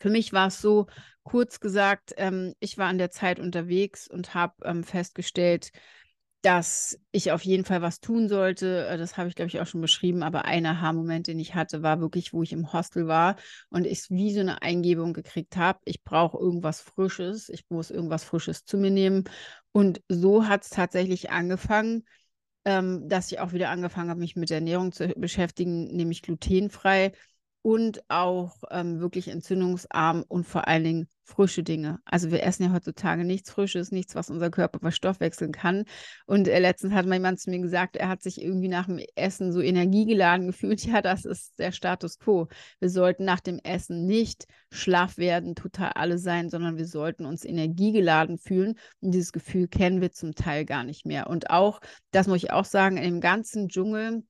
Für 0.00 0.10
mich 0.10 0.32
war 0.32 0.48
es 0.48 0.60
so, 0.60 0.86
kurz 1.22 1.60
gesagt, 1.60 2.14
ähm, 2.16 2.54
ich 2.58 2.78
war 2.78 2.88
an 2.88 2.98
der 2.98 3.10
Zeit 3.10 3.38
unterwegs 3.38 4.08
und 4.08 4.34
habe 4.34 4.54
ähm, 4.64 4.82
festgestellt, 4.82 5.70
dass 6.42 6.98
ich 7.12 7.32
auf 7.32 7.42
jeden 7.44 7.66
Fall 7.66 7.82
was 7.82 8.00
tun 8.00 8.28
sollte. 8.28 8.86
Äh, 8.86 8.96
das 8.96 9.16
habe 9.16 9.28
ich, 9.28 9.34
glaube 9.34 9.48
ich, 9.48 9.60
auch 9.60 9.66
schon 9.66 9.82
beschrieben. 9.82 10.22
Aber 10.22 10.46
ein 10.46 10.64
Aha-Moment, 10.64 11.26
den 11.26 11.38
ich 11.38 11.54
hatte, 11.54 11.82
war 11.82 12.00
wirklich, 12.00 12.32
wo 12.32 12.42
ich 12.42 12.52
im 12.52 12.72
Hostel 12.72 13.06
war 13.06 13.36
und 13.68 13.86
ich 13.86 14.08
wie 14.10 14.32
so 14.32 14.40
eine 14.40 14.62
Eingebung 14.62 15.12
gekriegt 15.12 15.56
habe. 15.56 15.80
Ich 15.84 16.02
brauche 16.02 16.38
irgendwas 16.38 16.80
Frisches. 16.80 17.48
Ich 17.50 17.66
muss 17.68 17.90
irgendwas 17.90 18.24
Frisches 18.24 18.64
zu 18.64 18.78
mir 18.78 18.90
nehmen. 18.90 19.24
Und 19.72 20.00
so 20.08 20.46
hat 20.46 20.64
es 20.64 20.70
tatsächlich 20.70 21.30
angefangen, 21.30 22.04
ähm, 22.64 23.08
dass 23.08 23.30
ich 23.30 23.40
auch 23.40 23.52
wieder 23.52 23.70
angefangen 23.70 24.10
habe, 24.10 24.20
mich 24.20 24.36
mit 24.36 24.50
Ernährung 24.50 24.92
zu 24.92 25.08
beschäftigen, 25.08 25.94
nämlich 25.94 26.22
glutenfrei 26.22 27.12
und 27.62 28.02
auch 28.08 28.56
ähm, 28.70 29.00
wirklich 29.00 29.28
entzündungsarm 29.28 30.24
und 30.28 30.44
vor 30.44 30.66
allen 30.66 30.84
Dingen 30.84 31.08
frische 31.24 31.62
Dinge. 31.62 32.00
Also 32.04 32.30
wir 32.30 32.42
essen 32.42 32.64
ja 32.64 32.72
heutzutage 32.72 33.24
nichts 33.24 33.50
Frisches, 33.50 33.92
nichts, 33.92 34.14
was 34.14 34.30
unser 34.30 34.50
Körper 34.50 34.80
verstoffwechseln 34.80 35.52
kann. 35.52 35.84
Und 36.26 36.48
äh, 36.48 36.58
letztens 36.58 36.94
hat 36.94 37.06
mal 37.06 37.14
jemand 37.14 37.38
zu 37.38 37.50
mir 37.50 37.60
gesagt, 37.60 37.96
er 37.96 38.08
hat 38.08 38.22
sich 38.22 38.42
irgendwie 38.42 38.68
nach 38.68 38.86
dem 38.86 39.00
Essen 39.14 39.52
so 39.52 39.60
energiegeladen 39.60 40.46
gefühlt. 40.46 40.80
Ja, 40.90 41.02
das 41.02 41.24
ist 41.24 41.58
der 41.58 41.70
Status 41.70 42.18
quo. 42.18 42.48
Wir 42.80 42.88
sollten 42.88 43.24
nach 43.24 43.38
dem 43.38 43.60
Essen 43.62 44.06
nicht 44.06 44.46
schlaff 44.72 45.18
werden, 45.18 45.54
total 45.54 45.92
alle 45.94 46.18
sein, 46.18 46.50
sondern 46.50 46.78
wir 46.78 46.86
sollten 46.86 47.26
uns 47.26 47.44
energiegeladen 47.44 48.38
fühlen. 48.38 48.76
Und 49.00 49.12
dieses 49.12 49.30
Gefühl 49.30 49.68
kennen 49.68 50.00
wir 50.00 50.10
zum 50.10 50.34
Teil 50.34 50.64
gar 50.64 50.82
nicht 50.82 51.06
mehr. 51.06 51.28
Und 51.28 51.50
auch, 51.50 51.80
das 52.10 52.26
muss 52.26 52.38
ich 52.38 52.50
auch 52.50 52.64
sagen, 52.64 52.96
im 52.96 53.20
ganzen 53.20 53.68
Dschungel, 53.68 54.24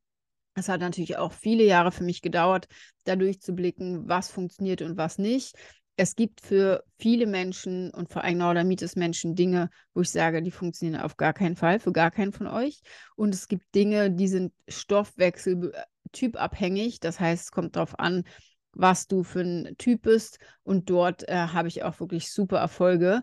es 0.54 0.68
hat 0.68 0.80
natürlich 0.80 1.16
auch 1.16 1.32
viele 1.32 1.64
Jahre 1.64 1.90
für 1.92 2.02
mich 2.04 2.22
gedauert, 2.22 2.66
da 3.04 3.16
durchzublicken, 3.16 4.08
was 4.08 4.30
funktioniert 4.30 4.80
und 4.82 4.96
was 4.96 5.18
nicht. 5.18 5.56
Es 5.96 6.14
gibt 6.16 6.40
für 6.40 6.82
viele 6.98 7.26
Menschen 7.26 7.90
und 7.90 8.10
vor 8.10 8.24
allem 8.24 8.38
Neurodermitis-Menschen 8.38 9.34
Dinge, 9.34 9.68
wo 9.92 10.00
ich 10.00 10.08
sage, 10.10 10.42
die 10.42 10.50
funktionieren 10.50 11.02
auf 11.02 11.18
gar 11.18 11.34
keinen 11.34 11.56
Fall, 11.56 11.78
für 11.78 11.92
gar 11.92 12.10
keinen 12.10 12.32
von 12.32 12.46
euch. 12.46 12.80
Und 13.16 13.34
es 13.34 13.48
gibt 13.48 13.74
Dinge, 13.74 14.10
die 14.10 14.28
sind 14.28 14.54
stoffwechseltypabhängig. 14.66 17.00
Das 17.00 17.20
heißt, 17.20 17.42
es 17.44 17.50
kommt 17.50 17.76
darauf 17.76 17.98
an, 17.98 18.24
was 18.72 19.08
du 19.08 19.22
für 19.22 19.42
ein 19.42 19.74
Typ 19.76 20.00
bist. 20.02 20.38
Und 20.62 20.88
dort 20.88 21.28
äh, 21.28 21.34
habe 21.34 21.68
ich 21.68 21.82
auch 21.82 22.00
wirklich 22.00 22.32
super 22.32 22.56
Erfolge. 22.58 23.20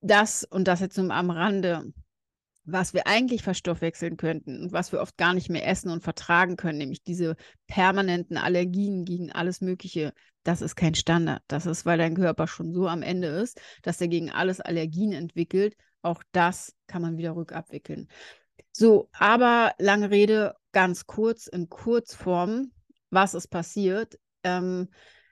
Das 0.00 0.42
und 0.42 0.66
das 0.66 0.80
jetzt 0.80 0.98
nur 0.98 1.12
am 1.12 1.30
Rande 1.30 1.92
was 2.64 2.94
wir 2.94 3.06
eigentlich 3.06 3.42
verstoffwechseln 3.42 4.16
könnten 4.16 4.62
und 4.62 4.72
was 4.72 4.92
wir 4.92 5.00
oft 5.00 5.16
gar 5.16 5.34
nicht 5.34 5.48
mehr 5.48 5.66
essen 5.66 5.90
und 5.90 6.02
vertragen 6.02 6.56
können, 6.56 6.78
nämlich 6.78 7.02
diese 7.02 7.36
permanenten 7.66 8.36
Allergien 8.36 9.04
gegen 9.04 9.32
alles 9.32 9.60
Mögliche, 9.60 10.12
das 10.42 10.62
ist 10.62 10.76
kein 10.76 10.94
Standard. 10.94 11.42
Das 11.48 11.66
ist, 11.66 11.86
weil 11.86 11.98
dein 11.98 12.14
Körper 12.14 12.46
schon 12.46 12.72
so 12.72 12.86
am 12.88 13.02
Ende 13.02 13.28
ist, 13.28 13.60
dass 13.82 14.00
er 14.00 14.08
gegen 14.08 14.30
alles 14.30 14.60
Allergien 14.60 15.12
entwickelt. 15.12 15.76
Auch 16.02 16.22
das 16.32 16.74
kann 16.86 17.02
man 17.02 17.18
wieder 17.18 17.36
rückabwickeln. 17.36 18.08
So, 18.72 19.08
aber 19.12 19.74
lange 19.78 20.10
Rede, 20.10 20.54
ganz 20.72 21.06
kurz, 21.06 21.46
in 21.46 21.68
Kurzform, 21.68 22.72
was 23.10 23.34
ist 23.34 23.48
passiert? 23.48 24.18
Ähm, 24.44 24.88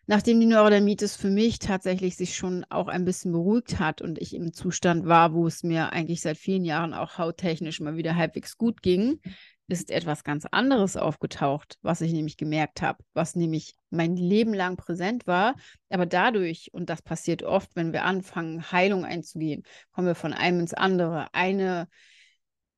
nachdem 0.08 0.40
die 0.40 0.46
Neurodermitis 0.46 1.16
für 1.16 1.28
mich 1.28 1.58
tatsächlich 1.58 2.16
sich 2.16 2.34
schon 2.34 2.64
auch 2.70 2.88
ein 2.88 3.04
bisschen 3.04 3.30
beruhigt 3.30 3.78
hat 3.78 4.00
und 4.00 4.18
ich 4.18 4.34
im 4.34 4.54
Zustand 4.54 5.06
war, 5.06 5.34
wo 5.34 5.46
es 5.46 5.62
mir 5.62 5.92
eigentlich 5.92 6.22
seit 6.22 6.38
vielen 6.38 6.64
Jahren 6.64 6.94
auch 6.94 7.18
hauttechnisch 7.18 7.78
mal 7.80 7.96
wieder 7.96 8.16
halbwegs 8.16 8.56
gut 8.56 8.80
ging, 8.82 9.20
ist 9.68 9.90
etwas 9.90 10.24
ganz 10.24 10.46
anderes 10.50 10.96
aufgetaucht, 10.96 11.76
was 11.82 12.00
ich 12.00 12.12
nämlich 12.12 12.38
gemerkt 12.38 12.80
habe, 12.80 13.04
was 13.12 13.36
nämlich 13.36 13.74
mein 13.90 14.16
Leben 14.16 14.54
lang 14.54 14.78
präsent 14.78 15.26
war. 15.26 15.56
Aber 15.90 16.06
dadurch, 16.06 16.70
und 16.72 16.88
das 16.88 17.02
passiert 17.02 17.42
oft, 17.42 17.76
wenn 17.76 17.92
wir 17.92 18.04
anfangen, 18.04 18.72
Heilung 18.72 19.04
einzugehen, 19.04 19.62
kommen 19.92 20.06
wir 20.06 20.14
von 20.14 20.32
einem 20.32 20.60
ins 20.60 20.72
andere. 20.72 21.26
Eine 21.34 21.86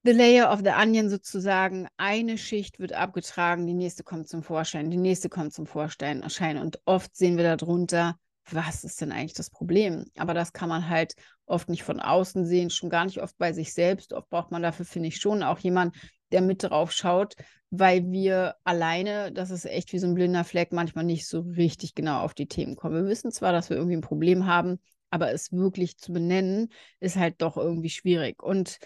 The 0.02 0.12
Layer 0.12 0.50
of 0.50 0.60
the 0.64 0.70
Onion 0.70 1.10
sozusagen, 1.10 1.86
eine 1.98 2.38
Schicht 2.38 2.78
wird 2.78 2.94
abgetragen, 2.94 3.66
die 3.66 3.74
nächste 3.74 4.02
kommt 4.02 4.28
zum 4.28 4.42
Vorschein, 4.42 4.90
die 4.90 4.96
nächste 4.96 5.28
kommt 5.28 5.52
zum 5.52 5.66
Vorschein. 5.66 6.22
Und 6.58 6.80
oft 6.86 7.14
sehen 7.14 7.36
wir 7.36 7.56
darunter, 7.56 8.16
was 8.50 8.82
ist 8.82 9.00
denn 9.02 9.12
eigentlich 9.12 9.34
das 9.34 9.50
Problem? 9.50 10.06
Aber 10.16 10.32
das 10.32 10.54
kann 10.54 10.70
man 10.70 10.88
halt 10.88 11.14
oft 11.44 11.68
nicht 11.68 11.82
von 11.82 12.00
außen 12.00 12.46
sehen, 12.46 12.70
schon 12.70 12.88
gar 12.88 13.04
nicht 13.04 13.20
oft 13.20 13.36
bei 13.36 13.52
sich 13.52 13.74
selbst. 13.74 14.14
Oft 14.14 14.30
braucht 14.30 14.50
man 14.50 14.62
dafür, 14.62 14.86
finde 14.86 15.08
ich, 15.08 15.16
schon 15.18 15.42
auch 15.42 15.58
jemanden, 15.58 15.98
der 16.32 16.40
mit 16.40 16.62
drauf 16.62 16.92
schaut, 16.92 17.34
weil 17.70 18.10
wir 18.10 18.54
alleine, 18.64 19.32
das 19.32 19.50
ist 19.50 19.66
echt 19.66 19.92
wie 19.92 19.98
so 19.98 20.06
ein 20.06 20.14
blinder 20.14 20.44
Fleck, 20.44 20.72
manchmal 20.72 21.04
nicht 21.04 21.28
so 21.28 21.40
richtig 21.40 21.94
genau 21.94 22.20
auf 22.20 22.32
die 22.32 22.46
Themen 22.46 22.74
kommen. 22.74 22.94
Wir 22.94 23.10
wissen 23.10 23.32
zwar, 23.32 23.52
dass 23.52 23.68
wir 23.68 23.76
irgendwie 23.76 23.96
ein 23.96 24.02
Problem 24.02 24.46
haben, 24.46 24.80
aber 25.10 25.32
es 25.32 25.52
wirklich 25.52 25.98
zu 25.98 26.12
benennen, 26.12 26.72
ist 27.00 27.16
halt 27.16 27.42
doch 27.42 27.56
irgendwie 27.56 27.90
schwierig. 27.90 28.42
Und 28.42 28.78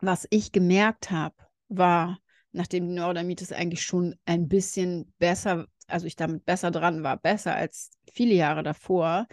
was 0.00 0.26
ich 0.30 0.52
gemerkt 0.52 1.10
habe, 1.10 1.34
war, 1.68 2.18
nachdem 2.52 2.88
die 2.88 2.94
Neurodermitis 2.94 3.52
eigentlich 3.52 3.82
schon 3.82 4.16
ein 4.24 4.48
bisschen 4.48 5.12
besser, 5.18 5.66
also 5.86 6.06
ich 6.06 6.16
damit 6.16 6.44
besser 6.44 6.70
dran 6.70 7.02
war, 7.02 7.16
besser 7.16 7.54
als 7.54 7.90
viele 8.12 8.34
Jahre 8.34 8.62
davor, 8.62 9.26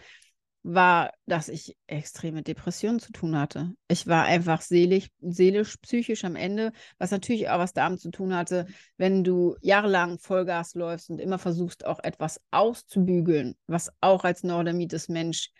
war, 0.62 1.12
dass 1.26 1.48
ich 1.48 1.76
extreme 1.86 2.42
Depressionen 2.42 3.00
zu 3.00 3.12
tun 3.12 3.38
hatte. 3.38 3.72
Ich 3.86 4.06
war 4.06 4.24
einfach 4.24 4.60
seelisch, 4.60 5.06
seelisch, 5.20 5.76
psychisch 5.78 6.24
am 6.24 6.36
Ende, 6.36 6.72
was 6.98 7.10
natürlich 7.10 7.48
auch 7.48 7.58
was 7.58 7.72
damit 7.72 8.00
zu 8.00 8.10
tun 8.10 8.34
hatte, 8.34 8.66
wenn 8.96 9.24
du 9.24 9.56
jahrelang 9.62 10.18
Vollgas 10.18 10.74
läufst 10.74 11.10
und 11.10 11.20
immer 11.20 11.38
versuchst, 11.38 11.86
auch 11.86 12.00
etwas 12.00 12.40
auszubügeln, 12.50 13.56
was 13.66 13.92
auch 14.00 14.24
als 14.24 14.42
Neurodermitis-Mensch 14.42 15.50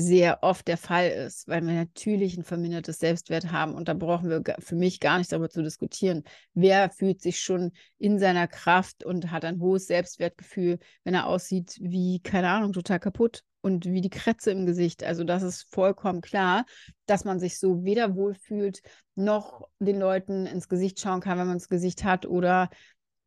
sehr 0.00 0.42
oft 0.42 0.66
der 0.68 0.76
Fall 0.76 1.08
ist, 1.08 1.48
weil 1.48 1.64
wir 1.66 1.74
natürlich 1.74 2.36
ein 2.36 2.44
vermindertes 2.44 2.98
Selbstwert 2.98 3.52
haben 3.52 3.74
und 3.74 3.88
da 3.88 3.94
brauchen 3.94 4.28
wir 4.28 4.42
für 4.58 4.76
mich 4.76 5.00
gar 5.00 5.18
nicht 5.18 5.32
darüber 5.32 5.50
zu 5.50 5.62
diskutieren. 5.62 6.24
Wer 6.54 6.90
fühlt 6.90 7.20
sich 7.22 7.40
schon 7.40 7.72
in 7.98 8.18
seiner 8.18 8.48
Kraft 8.48 9.04
und 9.04 9.30
hat 9.30 9.44
ein 9.44 9.60
hohes 9.60 9.86
Selbstwertgefühl, 9.86 10.78
wenn 11.04 11.14
er 11.14 11.26
aussieht 11.26 11.78
wie, 11.80 12.20
keine 12.20 12.50
Ahnung, 12.50 12.72
total 12.72 13.00
kaputt 13.00 13.42
und 13.60 13.86
wie 13.86 14.00
die 14.00 14.10
Krätze 14.10 14.50
im 14.50 14.66
Gesicht. 14.66 15.04
Also 15.04 15.24
das 15.24 15.42
ist 15.42 15.66
vollkommen 15.70 16.20
klar, 16.20 16.64
dass 17.06 17.24
man 17.24 17.38
sich 17.38 17.58
so 17.58 17.84
weder 17.84 18.14
wohlfühlt, 18.16 18.82
noch 19.14 19.68
den 19.78 19.98
Leuten 19.98 20.46
ins 20.46 20.68
Gesicht 20.68 20.98
schauen 21.00 21.20
kann, 21.20 21.38
wenn 21.38 21.46
man 21.46 21.58
das 21.58 21.68
Gesicht 21.68 22.04
hat 22.04 22.26
oder 22.26 22.70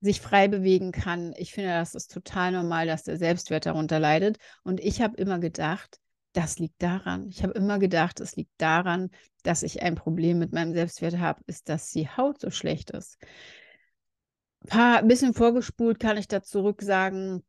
sich 0.02 0.20
frei 0.20 0.50
bewegen 0.50 0.92
kann. 0.92 1.34
Ich 1.38 1.54
finde, 1.54 1.70
das 1.70 1.96
ist 1.96 2.12
total 2.12 2.52
normal, 2.52 2.88
dass 2.88 3.04
der 3.04 3.18
Selbstwert 3.18 3.66
darunter 3.66 4.00
leidet. 4.00 4.38
Und 4.64 4.82
ich 4.82 5.02
habe 5.02 5.16
immer 5.16 5.40
gedacht, 5.40 6.00
das 6.34 6.60
liegt 6.60 6.82
daran. 6.82 7.28
Ich 7.30 7.44
habe 7.44 7.54
immer 7.54 7.80
gedacht, 7.80 8.20
es 8.20 8.36
liegt 8.36 8.52
daran, 8.58 9.10
dass 9.44 9.64
ich 9.64 9.82
ein 9.82 9.96
Problem 9.96 10.40
mit 10.40 10.52
meinem 10.52 10.74
Selbstwert 10.74 11.18
habe, 11.20 11.42
ist, 11.48 11.70
dass 11.70 11.90
die 11.90 12.10
Haut 12.10 12.42
so 12.42 12.50
schlecht 12.50 12.92
ist. 12.92 13.18
Ein 14.64 14.70
paar 14.70 15.04
bisschen 15.04 15.34
vorgespult 15.34 16.00
kann 16.00 16.18
ich 16.18 16.28
da 16.28 16.42
zurück 16.42 16.82
sagen, 16.82 17.44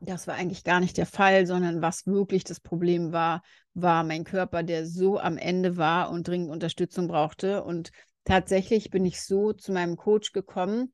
das 0.00 0.26
war 0.26 0.34
eigentlich 0.34 0.64
gar 0.64 0.80
nicht 0.80 0.96
der 0.96 1.06
Fall, 1.06 1.46
sondern 1.46 1.82
was 1.82 2.06
wirklich 2.06 2.44
das 2.44 2.60
Problem 2.60 3.12
war, 3.12 3.42
war 3.74 4.04
mein 4.04 4.24
Körper, 4.24 4.62
der 4.62 4.86
so 4.86 5.18
am 5.18 5.36
Ende 5.36 5.76
war 5.76 6.10
und 6.10 6.28
dringend 6.28 6.50
Unterstützung 6.50 7.08
brauchte. 7.08 7.64
Und 7.64 7.90
tatsächlich 8.24 8.90
bin 8.90 9.04
ich 9.04 9.22
so 9.22 9.52
zu 9.52 9.72
meinem 9.72 9.96
Coach 9.96 10.32
gekommen, 10.32 10.92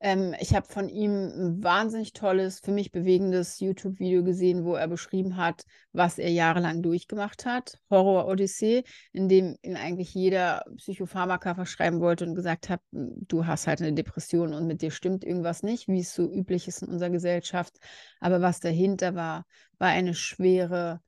ähm, 0.00 0.34
ich 0.38 0.54
habe 0.54 0.66
von 0.66 0.88
ihm 0.88 1.10
ein 1.12 1.62
wahnsinnig 1.62 2.12
tolles, 2.12 2.60
für 2.60 2.70
mich 2.70 2.92
bewegendes 2.92 3.58
YouTube-Video 3.58 4.22
gesehen, 4.22 4.64
wo 4.64 4.74
er 4.74 4.86
beschrieben 4.86 5.36
hat, 5.36 5.64
was 5.92 6.18
er 6.18 6.30
jahrelang 6.30 6.82
durchgemacht 6.82 7.44
hat. 7.46 7.78
Horror-Odyssee, 7.90 8.84
in 9.12 9.28
dem 9.28 9.56
ihn 9.62 9.76
eigentlich 9.76 10.14
jeder 10.14 10.64
Psychopharmaka 10.76 11.54
verschreiben 11.54 12.00
wollte 12.00 12.26
und 12.26 12.36
gesagt 12.36 12.68
hat, 12.68 12.80
hm, 12.92 13.26
du 13.26 13.46
hast 13.46 13.66
halt 13.66 13.82
eine 13.82 13.92
Depression 13.92 14.54
und 14.54 14.66
mit 14.68 14.82
dir 14.82 14.92
stimmt 14.92 15.24
irgendwas 15.24 15.62
nicht, 15.64 15.88
wie 15.88 16.00
es 16.00 16.14
so 16.14 16.30
üblich 16.32 16.68
ist 16.68 16.82
in 16.82 16.88
unserer 16.88 17.10
Gesellschaft. 17.10 17.76
Aber 18.20 18.40
was 18.40 18.60
dahinter 18.60 19.16
war, 19.16 19.46
war 19.78 19.88
eine 19.88 20.14
schwere 20.14 21.00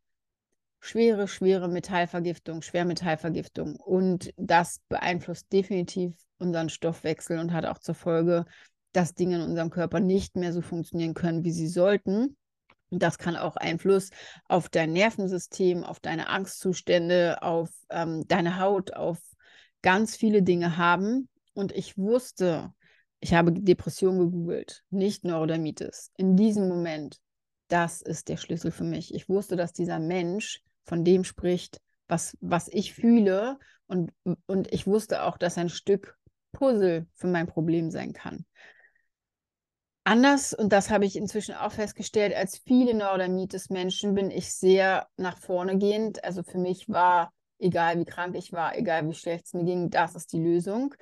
schwere, 0.81 1.29
schwere 1.29 1.69
Metallvergiftung, 1.69 2.63
Schwermetallvergiftung. 2.63 3.77
Und 3.77 4.33
das 4.37 4.81
beeinflusst 4.89 5.53
definitiv 5.53 6.15
unseren 6.39 6.71
Stoffwechsel 6.71 7.39
und 7.39 7.53
hat 7.53 7.67
auch 7.67 7.79
zur 7.79 7.95
Folge, 7.95 8.47
dass 8.93 9.15
Dinge 9.15 9.37
in 9.37 9.43
unserem 9.43 9.71
Körper 9.71 10.01
nicht 10.01 10.37
mehr 10.37 10.53
so 10.53 10.63
funktionieren 10.63 11.15
können, 11.15 11.45
wie 11.45 11.53
sie 11.53 11.69
sollten. 11.69 12.37
Und 12.91 13.03
das 13.03 13.19
kann 13.19 13.37
auch 13.37 13.57
Einfluss 13.57 14.11
auf 14.49 14.69
dein 14.69 14.93
Nervensystem, 14.93 15.85
auf 15.85 16.01
deine 16.01 16.29
Angstzustände, 16.29 17.43
auf 17.43 17.71
ähm, 17.89 18.27
deine 18.27 18.59
Haut, 18.59 18.93
auf 18.95 19.19
ganz 19.83 20.17
viele 20.17 20.43
Dinge 20.43 20.77
haben. 20.77 21.29
Und 21.55 21.73
ich 21.73 21.97
wusste, 21.97 22.73
ich 23.21 23.35
habe 23.35 23.53
Depression 23.53 24.19
gegoogelt, 24.19 24.83
nicht 24.91 25.25
Neurodermitis. 25.25 26.11
In 26.17 26.37
diesem 26.37 26.69
Moment, 26.69 27.19
das 27.69 28.03
ist 28.03 28.29
der 28.29 28.37
Schlüssel 28.37 28.73
für 28.73 28.85
mich. 28.85 29.15
Ich 29.15 29.29
wusste, 29.29 29.55
dass 29.55 29.73
dieser 29.73 30.01
Mensch 30.01 30.63
von 30.85 31.05
dem 31.05 31.23
spricht, 31.23 31.81
was, 32.09 32.37
was 32.41 32.67
ich 32.69 32.93
fühle. 32.93 33.59
Und, 33.87 34.13
und 34.47 34.73
ich 34.73 34.87
wusste 34.89 35.23
auch, 35.23 35.39
dass 35.39 35.59
ein 35.59 35.69
Stück 35.69 36.17
Puzzle 36.53 37.07
für 37.15 37.29
mein 37.29 37.47
Problem 37.47 37.93
sein 37.93 38.13
kann 38.13 38.45
anders, 40.05 40.53
und 40.53 40.73
das 40.73 40.91
habe 40.91 41.05
ich 41.05 41.17
inzwischen 41.17 41.55
auch 41.55 41.73
festgestellt, 41.73 42.35
als 42.35 42.59
viele 42.67 42.95
Neurodermitis-Menschen 42.95 44.15
bin 44.15 44.31
ich 44.31 44.53
sehr 44.53 45.09
nach 45.17 45.39
vorne 45.39 45.79
gehend. 45.79 46.25
Also 46.25 46.43
für 46.43 46.59
mich 46.59 46.89
war, 46.89 47.33
egal 47.59 47.99
wie 47.99 48.05
krank 48.05 48.37
ich 48.37 48.53
war, 48.53 48.77
egal 48.77 49.09
wie 49.09 49.15
schlecht 49.15 49.47
es 49.47 49.55
mir 49.55 49.65
ging, 49.65 49.91
das 49.91 50.15
ist 50.15 50.33
die 50.33 50.43
Lösung. 50.43 50.95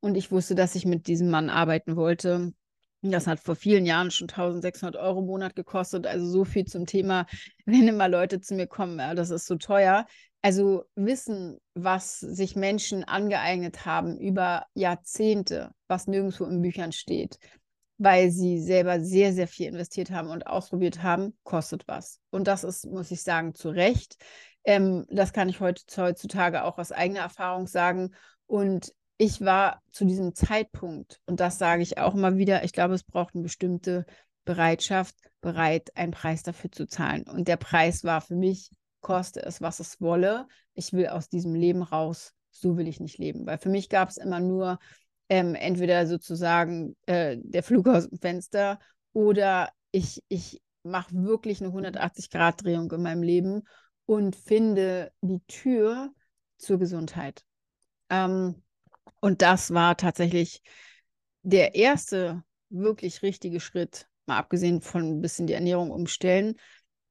Und 0.00 0.16
ich 0.16 0.30
wusste, 0.30 0.54
dass 0.54 0.74
ich 0.74 0.86
mit 0.86 1.06
diesem 1.06 1.30
Mann 1.30 1.50
arbeiten 1.50 1.96
wollte. 1.96 2.52
Das 3.02 3.26
hat 3.28 3.38
vor 3.40 3.54
vielen 3.54 3.86
Jahren 3.86 4.10
schon 4.10 4.28
1600 4.28 4.96
Euro 4.96 5.20
im 5.20 5.26
Monat 5.26 5.54
gekostet. 5.54 6.06
Also 6.06 6.26
so 6.26 6.44
viel 6.44 6.64
zum 6.64 6.86
Thema, 6.86 7.26
wenn 7.66 7.86
immer 7.88 8.08
Leute 8.08 8.40
zu 8.40 8.54
mir 8.54 8.66
kommen, 8.66 8.98
ja, 8.98 9.14
das 9.14 9.30
ist 9.30 9.46
so 9.46 9.56
teuer. 9.56 10.06
Also 10.40 10.84
wissen, 10.94 11.58
was 11.74 12.20
sich 12.20 12.54
Menschen 12.54 13.04
angeeignet 13.04 13.84
haben 13.84 14.18
über 14.18 14.66
Jahrzehnte, 14.74 15.72
was 15.88 16.06
nirgendwo 16.06 16.44
in 16.44 16.62
Büchern 16.62 16.92
steht, 16.92 17.38
weil 17.98 18.30
sie 18.30 18.60
selber 18.60 19.00
sehr, 19.00 19.32
sehr 19.32 19.48
viel 19.48 19.66
investiert 19.66 20.10
haben 20.10 20.30
und 20.30 20.46
ausprobiert 20.46 21.02
haben, 21.02 21.36
kostet 21.42 21.86
was. 21.88 22.20
Und 22.30 22.46
das 22.46 22.64
ist, 22.64 22.86
muss 22.86 23.10
ich 23.10 23.22
sagen, 23.22 23.54
zu 23.54 23.68
Recht. 23.70 24.16
Ähm, 24.64 25.04
das 25.10 25.32
kann 25.32 25.48
ich 25.48 25.60
heute, 25.60 25.82
heutzutage 25.96 26.64
auch 26.64 26.78
aus 26.78 26.92
eigener 26.92 27.20
Erfahrung 27.20 27.66
sagen. 27.66 28.14
Und 28.46 28.92
ich 29.18 29.40
war 29.40 29.82
zu 29.90 30.04
diesem 30.04 30.34
Zeitpunkt, 30.34 31.20
und 31.26 31.40
das 31.40 31.58
sage 31.58 31.82
ich 31.82 31.98
auch 31.98 32.14
immer 32.14 32.36
wieder, 32.36 32.62
ich 32.62 32.72
glaube, 32.72 32.94
es 32.94 33.02
braucht 33.02 33.34
eine 33.34 33.42
bestimmte 33.42 34.06
Bereitschaft, 34.44 35.16
bereit, 35.40 35.90
einen 35.96 36.12
Preis 36.12 36.44
dafür 36.44 36.70
zu 36.70 36.86
zahlen. 36.86 37.24
Und 37.24 37.48
der 37.48 37.56
Preis 37.56 38.04
war 38.04 38.20
für 38.20 38.36
mich, 38.36 38.70
koste 39.00 39.42
es, 39.42 39.60
was 39.60 39.80
es 39.80 40.00
wolle. 40.00 40.46
Ich 40.74 40.92
will 40.92 41.08
aus 41.08 41.28
diesem 41.28 41.54
Leben 41.54 41.82
raus. 41.82 42.32
So 42.50 42.76
will 42.76 42.88
ich 42.88 43.00
nicht 43.00 43.18
leben. 43.18 43.46
Weil 43.46 43.58
für 43.58 43.68
mich 43.68 43.88
gab 43.88 44.08
es 44.08 44.16
immer 44.16 44.40
nur 44.40 44.78
ähm, 45.28 45.54
entweder 45.54 46.06
sozusagen 46.06 46.96
äh, 47.06 47.36
der 47.40 47.62
Flug 47.62 47.88
aus 47.88 48.08
dem 48.08 48.18
Fenster 48.18 48.78
oder 49.12 49.70
ich, 49.90 50.22
ich 50.28 50.60
mache 50.82 51.14
wirklich 51.14 51.60
eine 51.60 51.72
180-Grad-Drehung 51.72 52.90
in 52.90 53.02
meinem 53.02 53.22
Leben 53.22 53.62
und 54.06 54.36
finde 54.36 55.12
die 55.20 55.40
Tür 55.48 56.10
zur 56.56 56.78
Gesundheit. 56.78 57.44
Ähm, 58.10 58.62
und 59.20 59.42
das 59.42 59.72
war 59.72 59.96
tatsächlich 59.96 60.62
der 61.42 61.74
erste 61.74 62.42
wirklich 62.70 63.22
richtige 63.22 63.60
Schritt, 63.60 64.06
mal 64.26 64.38
abgesehen 64.38 64.80
von 64.80 65.02
ein 65.02 65.20
bisschen 65.20 65.46
die 65.46 65.54
Ernährung 65.54 65.90
umstellen, 65.90 66.54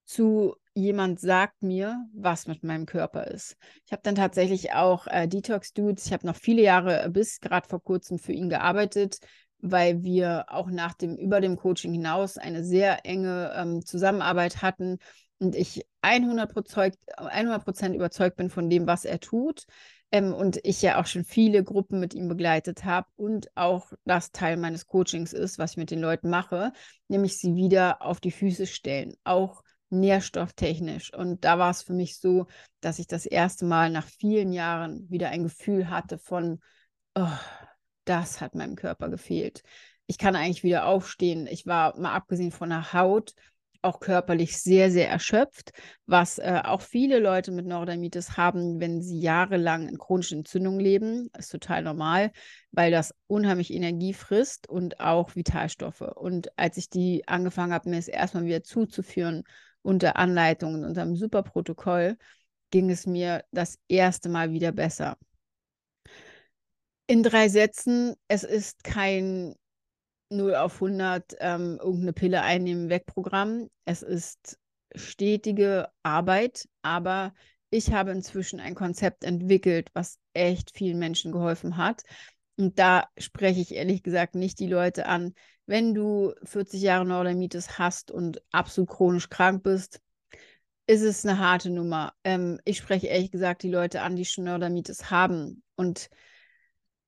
zu 0.05 0.55
jemand 0.77 1.19
sagt 1.19 1.63
mir, 1.63 2.05
was 2.13 2.47
mit 2.47 2.63
meinem 2.63 2.85
Körper 2.85 3.25
ist. 3.27 3.57
Ich 3.85 3.91
habe 3.91 4.03
dann 4.03 4.15
tatsächlich 4.15 4.73
auch 4.73 5.07
äh, 5.07 5.27
Detox 5.27 5.73
Dudes, 5.73 6.05
ich 6.05 6.13
habe 6.13 6.27
noch 6.27 6.35
viele 6.35 6.61
Jahre 6.61 7.09
bis 7.09 7.39
gerade 7.39 7.67
vor 7.67 7.83
kurzem 7.83 8.19
für 8.19 8.31
ihn 8.31 8.49
gearbeitet, 8.49 9.17
weil 9.59 10.03
wir 10.03 10.45
auch 10.49 10.69
nach 10.69 10.93
dem, 10.93 11.17
über 11.17 11.41
dem 11.41 11.57
Coaching 11.57 11.93
hinaus 11.93 12.37
eine 12.37 12.63
sehr 12.63 13.05
enge 13.05 13.53
ähm, 13.55 13.83
Zusammenarbeit 13.83 14.61
hatten 14.61 14.99
und 15.39 15.55
ich 15.55 15.83
100 16.01 16.53
Prozent 16.53 17.95
überzeugt 17.95 18.37
bin 18.37 18.49
von 18.51 18.69
dem, 18.69 18.85
was 18.85 19.03
er 19.03 19.19
tut. 19.19 19.65
Ähm, 20.11 20.33
und 20.33 20.59
ich 20.63 20.81
ja 20.81 21.01
auch 21.01 21.05
schon 21.07 21.25
viele 21.25 21.63
Gruppen 21.63 21.99
mit 21.99 22.13
ihm 22.13 22.27
begleitet 22.29 22.85
habe 22.85 23.07
und 23.15 23.49
auch 23.55 23.91
das 24.05 24.31
Teil 24.31 24.57
meines 24.57 24.85
Coachings 24.85 25.33
ist, 25.33 25.57
was 25.57 25.71
ich 25.71 25.77
mit 25.77 25.91
den 25.91 25.99
Leuten 25.99 26.29
mache, 26.29 26.71
nämlich 27.09 27.37
sie 27.37 27.55
wieder 27.55 28.01
auf 28.01 28.21
die 28.21 28.31
Füße 28.31 28.67
stellen. 28.67 29.15
Auch 29.25 29.63
nährstofftechnisch. 29.89 31.13
Und 31.13 31.45
da 31.45 31.59
war 31.59 31.71
es 31.71 31.83
für 31.83 31.93
mich 31.93 32.19
so, 32.19 32.47
dass 32.81 32.99
ich 32.99 33.07
das 33.07 33.25
erste 33.25 33.65
Mal 33.65 33.89
nach 33.89 34.07
vielen 34.07 34.51
Jahren 34.51 35.09
wieder 35.09 35.29
ein 35.29 35.43
Gefühl 35.43 35.89
hatte 35.89 36.17
von, 36.17 36.59
oh, 37.15 37.37
das 38.05 38.41
hat 38.41 38.55
meinem 38.55 38.75
Körper 38.75 39.09
gefehlt. 39.09 39.63
Ich 40.07 40.17
kann 40.17 40.35
eigentlich 40.35 40.63
wieder 40.63 40.85
aufstehen. 40.85 41.47
Ich 41.47 41.65
war 41.65 41.97
mal 41.99 42.13
abgesehen 42.13 42.51
von 42.51 42.69
der 42.69 42.93
Haut 42.93 43.33
auch 43.81 43.99
körperlich 43.99 44.57
sehr, 44.57 44.91
sehr 44.91 45.09
erschöpft, 45.09 45.71
was 46.05 46.39
äh, 46.39 46.61
auch 46.63 46.81
viele 46.81 47.19
Leute 47.19 47.51
mit 47.51 47.65
Neurodermitis 47.65 48.37
haben, 48.37 48.79
wenn 48.79 49.01
sie 49.01 49.19
jahrelang 49.19 49.87
in 49.87 49.97
chronischen 49.97 50.39
Entzündungen 50.39 50.79
leben. 50.79 51.29
Das 51.33 51.45
ist 51.45 51.51
total 51.51 51.83
normal, 51.83 52.31
weil 52.71 52.91
das 52.91 53.13
unheimlich 53.27 53.73
Energie 53.73 54.13
frisst 54.13 54.67
und 54.67 54.99
auch 54.99 55.35
Vitalstoffe. 55.35 56.01
Und 56.01 56.57
als 56.57 56.77
ich 56.77 56.89
die 56.89 57.27
angefangen 57.27 57.73
habe, 57.73 57.89
mir 57.89 57.97
es 57.97 58.07
erstmal 58.07 58.45
wieder 58.45 58.63
zuzuführen 58.63 59.43
unter 59.81 60.17
Anleitung 60.17 60.75
und 60.75 60.83
unter 60.85 61.01
einem 61.01 61.15
super 61.15 61.43
Protokoll, 61.43 62.17
ging 62.71 62.89
es 62.89 63.05
mir 63.05 63.43
das 63.51 63.79
erste 63.87 64.29
Mal 64.29 64.51
wieder 64.51 64.71
besser. 64.71 65.17
In 67.07 67.23
drei 67.23 67.47
Sätzen, 67.47 68.15
es 68.27 68.43
ist 68.43 68.83
kein 68.83 69.55
0 70.29 70.55
auf 70.55 70.81
100 70.81 71.37
ähm, 71.39 71.77
irgendeine 71.81 72.13
Pille 72.13 72.41
einnehmen, 72.41 72.89
weg 72.89 73.05
Programm. 73.05 73.69
Es 73.85 74.01
ist 74.01 74.59
stetige 74.93 75.89
Arbeit, 76.03 76.67
aber 76.81 77.33
ich 77.69 77.93
habe 77.93 78.11
inzwischen 78.11 78.59
ein 78.59 78.75
Konzept 78.75 79.23
entwickelt, 79.23 79.89
was 79.93 80.19
echt 80.33 80.71
vielen 80.75 80.99
Menschen 80.99 81.31
geholfen 81.31 81.77
hat. 81.77 82.03
Und 82.57 82.79
da 82.79 83.07
spreche 83.17 83.61
ich 83.61 83.73
ehrlich 83.73 84.03
gesagt 84.03 84.35
nicht 84.35 84.59
die 84.59 84.67
Leute 84.67 85.05
an, 85.05 85.33
wenn 85.67 85.93
du 85.93 86.33
40 86.43 86.81
Jahre 86.81 87.05
Neurodermitis 87.05 87.77
hast 87.77 88.09
und 88.09 88.41
absolut 88.51 88.89
chronisch 88.89 89.29
krank 89.29 89.63
bist, 89.63 90.01
ist 90.87 91.01
es 91.01 91.25
eine 91.25 91.37
harte 91.37 91.69
Nummer. 91.69 92.13
Ähm, 92.23 92.59
ich 92.63 92.77
spreche 92.77 93.07
ehrlich 93.07 93.31
gesagt 93.31 93.63
die 93.63 93.69
Leute 93.69 94.01
an, 94.01 94.15
die 94.15 94.25
schon 94.25 94.45
Neurodermitis 94.45 95.11
haben 95.11 95.61
und 95.75 96.09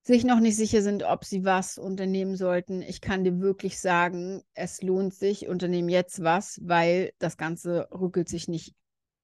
sich 0.02 0.24
noch 0.24 0.40
nicht 0.40 0.56
sicher 0.56 0.82
sind, 0.82 1.02
ob 1.02 1.24
sie 1.24 1.44
was 1.44 1.78
unternehmen 1.78 2.36
sollten. 2.36 2.82
Ich 2.82 3.00
kann 3.00 3.24
dir 3.24 3.40
wirklich 3.40 3.80
sagen, 3.80 4.42
es 4.54 4.82
lohnt 4.82 5.14
sich, 5.14 5.48
unternehmen 5.48 5.88
jetzt 5.88 6.22
was, 6.22 6.60
weil 6.62 7.12
das 7.18 7.36
Ganze 7.36 7.88
rückelt 7.92 8.28
sich 8.28 8.48
nicht 8.48 8.74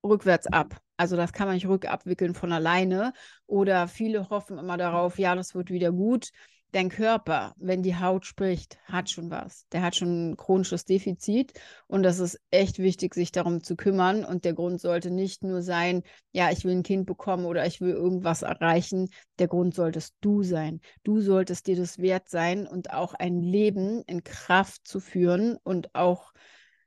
rückwärts 0.02 0.46
ab. 0.46 0.80
Also 0.96 1.16
das 1.16 1.32
kann 1.32 1.46
man 1.46 1.56
nicht 1.56 1.68
rückabwickeln 1.68 2.34
von 2.34 2.52
alleine. 2.52 3.12
Oder 3.46 3.88
viele 3.88 4.30
hoffen 4.30 4.58
immer 4.58 4.78
darauf, 4.78 5.18
ja, 5.18 5.34
das 5.34 5.54
wird 5.54 5.70
wieder 5.70 5.92
gut 5.92 6.30
dein 6.76 6.90
Körper, 6.90 7.54
wenn 7.56 7.82
die 7.82 7.96
Haut 7.96 8.26
spricht, 8.26 8.78
hat 8.84 9.08
schon 9.08 9.30
was. 9.30 9.66
Der 9.72 9.80
hat 9.80 9.96
schon 9.96 10.32
ein 10.32 10.36
chronisches 10.36 10.84
Defizit 10.84 11.54
und 11.86 12.02
das 12.02 12.18
ist 12.18 12.38
echt 12.50 12.78
wichtig, 12.78 13.14
sich 13.14 13.32
darum 13.32 13.62
zu 13.62 13.76
kümmern. 13.76 14.26
Und 14.26 14.44
der 14.44 14.52
Grund 14.52 14.78
sollte 14.78 15.10
nicht 15.10 15.42
nur 15.42 15.62
sein, 15.62 16.02
ja, 16.32 16.50
ich 16.50 16.64
will 16.64 16.72
ein 16.72 16.82
Kind 16.82 17.06
bekommen 17.06 17.46
oder 17.46 17.66
ich 17.66 17.80
will 17.80 17.92
irgendwas 17.92 18.42
erreichen. 18.42 19.08
Der 19.38 19.48
Grund 19.48 19.74
solltest 19.74 20.16
du 20.20 20.42
sein. 20.42 20.80
Du 21.02 21.22
solltest 21.22 21.66
dir 21.66 21.76
das 21.76 21.98
wert 21.98 22.28
sein 22.28 22.66
und 22.66 22.92
auch 22.92 23.14
ein 23.14 23.40
Leben 23.40 24.02
in 24.06 24.22
Kraft 24.22 24.86
zu 24.86 25.00
führen 25.00 25.56
und 25.62 25.94
auch 25.94 26.34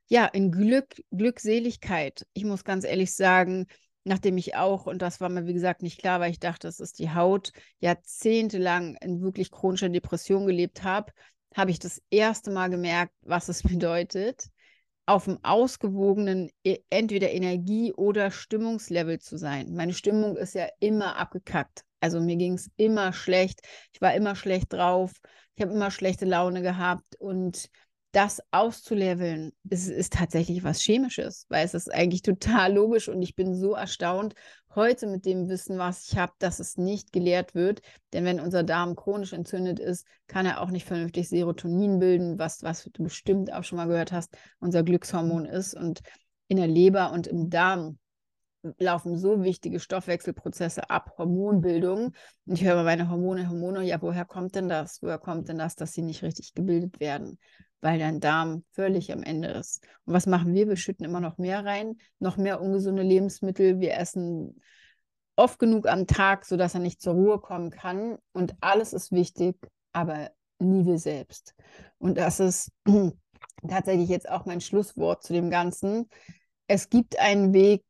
ja, 0.07 0.25
in 0.25 0.51
Glück, 0.51 1.01
Glückseligkeit. 1.11 2.27
Ich 2.33 2.43
muss 2.43 2.63
ganz 2.63 2.83
ehrlich 2.83 3.15
sagen, 3.15 3.65
nachdem 4.03 4.37
ich 4.37 4.55
auch, 4.55 4.85
und 4.85 5.01
das 5.01 5.21
war 5.21 5.29
mir 5.29 5.45
wie 5.45 5.53
gesagt 5.53 5.81
nicht 5.81 5.99
klar, 5.99 6.19
weil 6.19 6.31
ich 6.31 6.39
dachte, 6.39 6.67
das 6.67 6.79
ist 6.79 6.99
die 6.99 7.13
Haut, 7.13 7.51
jahrzehntelang 7.79 8.95
in 9.01 9.21
wirklich 9.21 9.51
chronischer 9.51 9.89
Depression 9.89 10.45
gelebt 10.47 10.83
habe, 10.83 11.11
habe 11.55 11.71
ich 11.71 11.79
das 11.79 12.01
erste 12.09 12.51
Mal 12.51 12.69
gemerkt, 12.69 13.13
was 13.21 13.49
es 13.49 13.63
bedeutet, 13.63 14.49
auf 15.05 15.27
einem 15.27 15.39
ausgewogenen 15.43 16.51
e, 16.63 16.77
entweder 16.89 17.31
Energie- 17.31 17.93
oder 17.93 18.29
Stimmungslevel 18.29 19.19
zu 19.19 19.37
sein. 19.37 19.73
Meine 19.73 19.93
Stimmung 19.93 20.37
ist 20.37 20.53
ja 20.53 20.67
immer 20.79 21.17
abgekackt. 21.17 21.83
Also 21.99 22.21
mir 22.21 22.35
ging 22.35 22.53
es 22.53 22.69
immer 22.77 23.11
schlecht. 23.11 23.61
Ich 23.91 24.01
war 24.01 24.13
immer 24.13 24.35
schlecht 24.35 24.71
drauf. 24.71 25.13
Ich 25.55 25.63
habe 25.63 25.73
immer 25.73 25.91
schlechte 25.91 26.25
Laune 26.25 26.61
gehabt 26.61 27.15
und 27.17 27.69
das 28.11 28.41
auszuleveln, 28.51 29.51
ist, 29.69 29.87
ist 29.87 30.13
tatsächlich 30.13 30.63
was 30.63 30.81
Chemisches, 30.81 31.45
weil 31.49 31.65
es 31.65 31.73
ist 31.73 31.93
eigentlich 31.93 32.23
total 32.23 32.73
logisch 32.73 33.07
und 33.07 33.21
ich 33.21 33.35
bin 33.35 33.55
so 33.55 33.73
erstaunt 33.73 34.33
heute 34.75 35.07
mit 35.07 35.25
dem 35.25 35.49
Wissen, 35.49 35.77
was 35.77 36.05
ich 36.05 36.17
habe, 36.17 36.33
dass 36.39 36.59
es 36.59 36.77
nicht 36.77 37.11
gelehrt 37.11 37.55
wird. 37.55 37.81
Denn 38.13 38.25
wenn 38.25 38.39
unser 38.39 38.63
Darm 38.63 38.95
chronisch 38.95 39.33
entzündet 39.33 39.79
ist, 39.79 40.05
kann 40.27 40.45
er 40.45 40.61
auch 40.61 40.69
nicht 40.69 40.85
vernünftig 40.85 41.29
Serotonin 41.29 41.99
bilden, 41.99 42.39
was, 42.39 42.63
was 42.63 42.83
du 42.83 43.03
bestimmt 43.03 43.51
auch 43.51 43.63
schon 43.63 43.77
mal 43.77 43.87
gehört 43.87 44.11
hast, 44.11 44.35
unser 44.59 44.83
Glückshormon 44.83 45.45
ist. 45.45 45.73
Und 45.75 46.01
in 46.47 46.57
der 46.57 46.67
Leber 46.67 47.11
und 47.11 47.27
im 47.27 47.49
Darm 47.49 47.99
laufen 48.77 49.17
so 49.17 49.43
wichtige 49.43 49.79
Stoffwechselprozesse 49.79 50.89
ab, 50.89 51.13
Hormonbildung. 51.17 52.13
Und 52.45 52.53
ich 52.53 52.63
höre 52.63 52.83
meine 52.83 53.09
Hormone, 53.09 53.49
Hormone, 53.49 53.83
ja, 53.83 54.01
woher 54.01 54.25
kommt 54.25 54.55
denn 54.55 54.69
das? 54.69 55.01
Woher 55.01 55.17
kommt 55.17 55.49
denn 55.49 55.57
das, 55.57 55.75
dass 55.75 55.93
sie 55.93 56.01
nicht 56.01 56.23
richtig 56.23 56.53
gebildet 56.53 56.99
werden? 56.99 57.39
weil 57.81 57.99
dein 57.99 58.19
Darm 58.19 58.63
völlig 58.71 59.11
am 59.11 59.23
Ende 59.23 59.49
ist. 59.49 59.83
Und 60.05 60.13
was 60.13 60.25
machen 60.25 60.53
wir? 60.53 60.67
Wir 60.67 60.75
schütten 60.75 61.05
immer 61.05 61.19
noch 61.19 61.37
mehr 61.37 61.65
rein, 61.65 61.97
noch 62.19 62.37
mehr 62.37 62.61
ungesunde 62.61 63.03
Lebensmittel. 63.03 63.79
Wir 63.79 63.95
essen 63.95 64.61
oft 65.35 65.59
genug 65.59 65.87
am 65.87 66.05
Tag, 66.05 66.45
sodass 66.45 66.73
er 66.73 66.81
nicht 66.81 67.01
zur 67.01 67.13
Ruhe 67.13 67.39
kommen 67.39 67.69
kann. 67.69 68.17
Und 68.33 68.55
alles 68.59 68.93
ist 68.93 69.11
wichtig, 69.11 69.55
aber 69.93 70.31
nie 70.59 70.85
wir 70.85 70.99
selbst. 70.99 71.55
Und 71.97 72.17
das 72.17 72.39
ist 72.39 72.71
tatsächlich 73.67 74.09
jetzt 74.09 74.29
auch 74.29 74.45
mein 74.45 74.61
Schlusswort 74.61 75.23
zu 75.23 75.33
dem 75.33 75.49
Ganzen. 75.49 76.09
Es 76.67 76.89
gibt 76.89 77.17
einen 77.19 77.53
Weg 77.53 77.83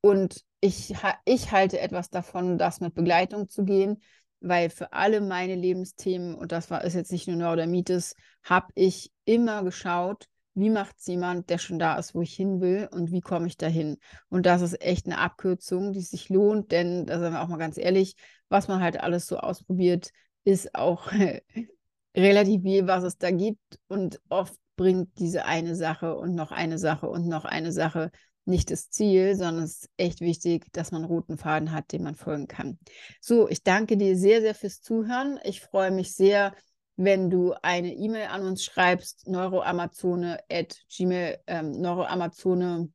und 0.00 0.44
ich, 0.60 0.94
ich 1.24 1.52
halte 1.52 1.80
etwas 1.80 2.10
davon, 2.10 2.58
das 2.58 2.80
mit 2.80 2.94
Begleitung 2.94 3.48
zu 3.48 3.64
gehen 3.64 3.98
weil 4.40 4.70
für 4.70 4.92
alle 4.92 5.20
meine 5.20 5.54
Lebensthemen, 5.54 6.34
und 6.34 6.52
das 6.52 6.70
war 6.70 6.84
ist 6.84 6.94
jetzt 6.94 7.12
nicht 7.12 7.26
nur 7.26 7.36
Neurodermitis, 7.36 8.14
habe 8.44 8.68
ich 8.74 9.12
immer 9.24 9.64
geschaut, 9.64 10.26
wie 10.54 10.70
macht 10.70 10.96
es 10.98 11.06
jemand, 11.06 11.50
der 11.50 11.58
schon 11.58 11.78
da 11.78 11.96
ist, 11.96 12.14
wo 12.14 12.22
ich 12.22 12.34
hin 12.34 12.60
will 12.60 12.88
und 12.90 13.12
wie 13.12 13.20
komme 13.20 13.46
ich 13.46 13.56
dahin? 13.56 13.98
Und 14.28 14.46
das 14.46 14.60
ist 14.62 14.80
echt 14.82 15.06
eine 15.06 15.18
Abkürzung, 15.18 15.92
die 15.92 16.00
sich 16.00 16.28
lohnt, 16.30 16.72
denn 16.72 17.06
da 17.06 17.18
sind 17.20 17.32
wir 17.32 17.42
auch 17.42 17.48
mal 17.48 17.58
ganz 17.58 17.78
ehrlich, 17.78 18.16
was 18.48 18.66
man 18.66 18.80
halt 18.80 19.00
alles 19.00 19.26
so 19.26 19.38
ausprobiert, 19.38 20.10
ist 20.44 20.74
auch 20.74 21.12
relativ 22.16 22.62
viel, 22.62 22.86
was 22.86 23.04
es 23.04 23.18
da 23.18 23.30
gibt. 23.30 23.78
Und 23.86 24.20
oft 24.28 24.54
bringt 24.76 25.18
diese 25.18 25.44
eine 25.44 25.76
Sache 25.76 26.16
und 26.16 26.34
noch 26.34 26.50
eine 26.50 26.78
Sache 26.78 27.08
und 27.08 27.28
noch 27.28 27.44
eine 27.44 27.72
Sache 27.72 28.10
nicht 28.48 28.70
das 28.70 28.90
Ziel, 28.90 29.36
sondern 29.36 29.64
es 29.64 29.82
ist 29.82 29.90
echt 29.96 30.20
wichtig, 30.20 30.66
dass 30.72 30.90
man 30.90 31.02
einen 31.02 31.12
roten 31.12 31.38
Faden 31.38 31.72
hat, 31.72 31.92
dem 31.92 32.02
man 32.02 32.14
folgen 32.14 32.48
kann. 32.48 32.78
So, 33.20 33.48
ich 33.48 33.62
danke 33.62 33.96
dir 33.96 34.16
sehr, 34.16 34.40
sehr 34.40 34.54
fürs 34.54 34.80
Zuhören. 34.80 35.38
Ich 35.44 35.60
freue 35.60 35.90
mich 35.90 36.14
sehr, 36.14 36.54
wenn 36.96 37.30
du 37.30 37.54
eine 37.62 37.94
E-Mail 37.94 38.28
an 38.28 38.42
uns 38.42 38.64
schreibst, 38.64 39.28
neuroamazone 39.28 40.40
at 40.50 40.76
gmail, 40.88 41.38
ähm, 41.46 41.72
neuroamazone, 41.72 42.90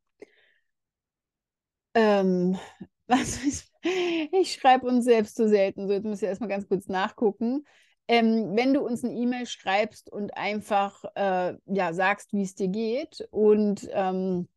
ähm, 1.94 2.58
was 3.08 3.46
ist, 3.46 3.72
ich 4.32 4.54
schreibe 4.54 4.88
uns 4.88 5.06
selbst 5.06 5.36
zu 5.36 5.48
selten, 5.48 5.88
so 5.88 5.94
jetzt 5.94 6.06
muss 6.06 6.22
ich 6.22 6.28
erstmal 6.28 6.50
ganz 6.50 6.68
kurz 6.68 6.88
nachgucken. 6.88 7.66
Ähm, 8.10 8.52
wenn 8.56 8.74
du 8.74 8.82
uns 8.82 9.04
eine 9.04 9.13
E-Mail 9.13 9.46
schreibst 9.46 10.12
und 10.12 10.36
einfach 10.36 11.04
äh, 11.16 11.54
ja, 11.66 11.94
sagst, 11.94 12.34
wie 12.34 12.44
es 12.44 12.56
dir 12.56 12.68
geht 12.68 13.26
und 13.32 13.88
ähm, 13.94 14.50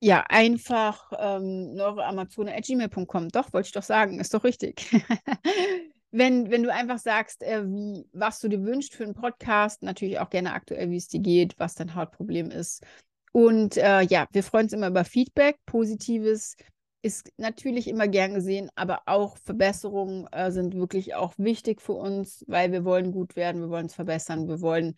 ja, 0.00 0.24
einfach 0.28 1.12
ähm, 1.18 1.74
neuroamazone.gmail.com. 1.74 3.28
Doch, 3.30 3.52
wollte 3.52 3.66
ich 3.66 3.72
doch 3.72 3.82
sagen, 3.82 4.20
ist 4.20 4.34
doch 4.34 4.44
richtig. 4.44 4.90
wenn, 6.10 6.50
wenn 6.50 6.62
du 6.62 6.72
einfach 6.72 6.98
sagst, 6.98 7.42
äh, 7.42 7.64
wie, 7.66 8.06
was 8.12 8.40
du 8.40 8.48
dir 8.48 8.62
wünschst 8.62 8.94
für 8.94 9.04
einen 9.04 9.14
Podcast, 9.14 9.82
natürlich 9.82 10.20
auch 10.20 10.30
gerne 10.30 10.52
aktuell, 10.52 10.90
wie 10.90 10.96
es 10.96 11.08
dir 11.08 11.20
geht, 11.20 11.58
was 11.58 11.74
dein 11.74 11.94
Hautproblem 11.94 12.50
ist. 12.50 12.84
Und 13.32 13.76
äh, 13.76 14.02
ja, 14.02 14.26
wir 14.32 14.42
freuen 14.42 14.64
uns 14.64 14.72
immer 14.72 14.88
über 14.88 15.04
Feedback. 15.04 15.56
Positives 15.66 16.56
ist 17.02 17.30
natürlich 17.36 17.88
immer 17.88 18.08
gern 18.08 18.34
gesehen, 18.34 18.70
aber 18.74 19.02
auch 19.06 19.36
Verbesserungen 19.38 20.26
äh, 20.32 20.50
sind 20.50 20.74
wirklich 20.74 21.14
auch 21.14 21.34
wichtig 21.36 21.80
für 21.80 21.92
uns, 21.92 22.44
weil 22.48 22.72
wir 22.72 22.84
wollen 22.84 23.12
gut 23.12 23.36
werden, 23.36 23.60
wir 23.60 23.70
wollen 23.70 23.84
uns 23.84 23.94
verbessern, 23.94 24.48
wir 24.48 24.60
wollen 24.60 24.96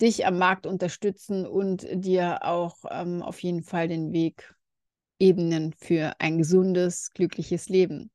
dich 0.00 0.26
am 0.26 0.38
Markt 0.38 0.66
unterstützen 0.66 1.46
und 1.46 1.86
dir 1.92 2.44
auch 2.44 2.76
ähm, 2.90 3.22
auf 3.22 3.42
jeden 3.42 3.62
Fall 3.62 3.88
den 3.88 4.12
Weg 4.12 4.54
ebnen 5.18 5.74
für 5.76 6.12
ein 6.18 6.38
gesundes, 6.38 7.10
glückliches 7.12 7.68
Leben. 7.68 8.10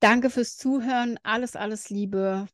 Danke 0.00 0.28
fürs 0.28 0.56
Zuhören. 0.56 1.18
Alles, 1.22 1.56
alles 1.56 1.88
Liebe. 1.88 2.46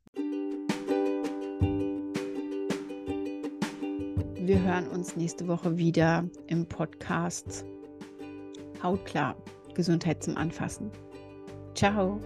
Wir 4.42 4.62
hören 4.62 4.88
uns 4.88 5.16
nächste 5.16 5.48
Woche 5.48 5.76
wieder 5.76 6.28
im 6.46 6.66
Podcast 6.66 7.64
Hautklar, 8.82 9.36
Gesundheit 9.74 10.22
zum 10.22 10.36
Anfassen. 10.36 10.90
Ciao. 11.74 12.20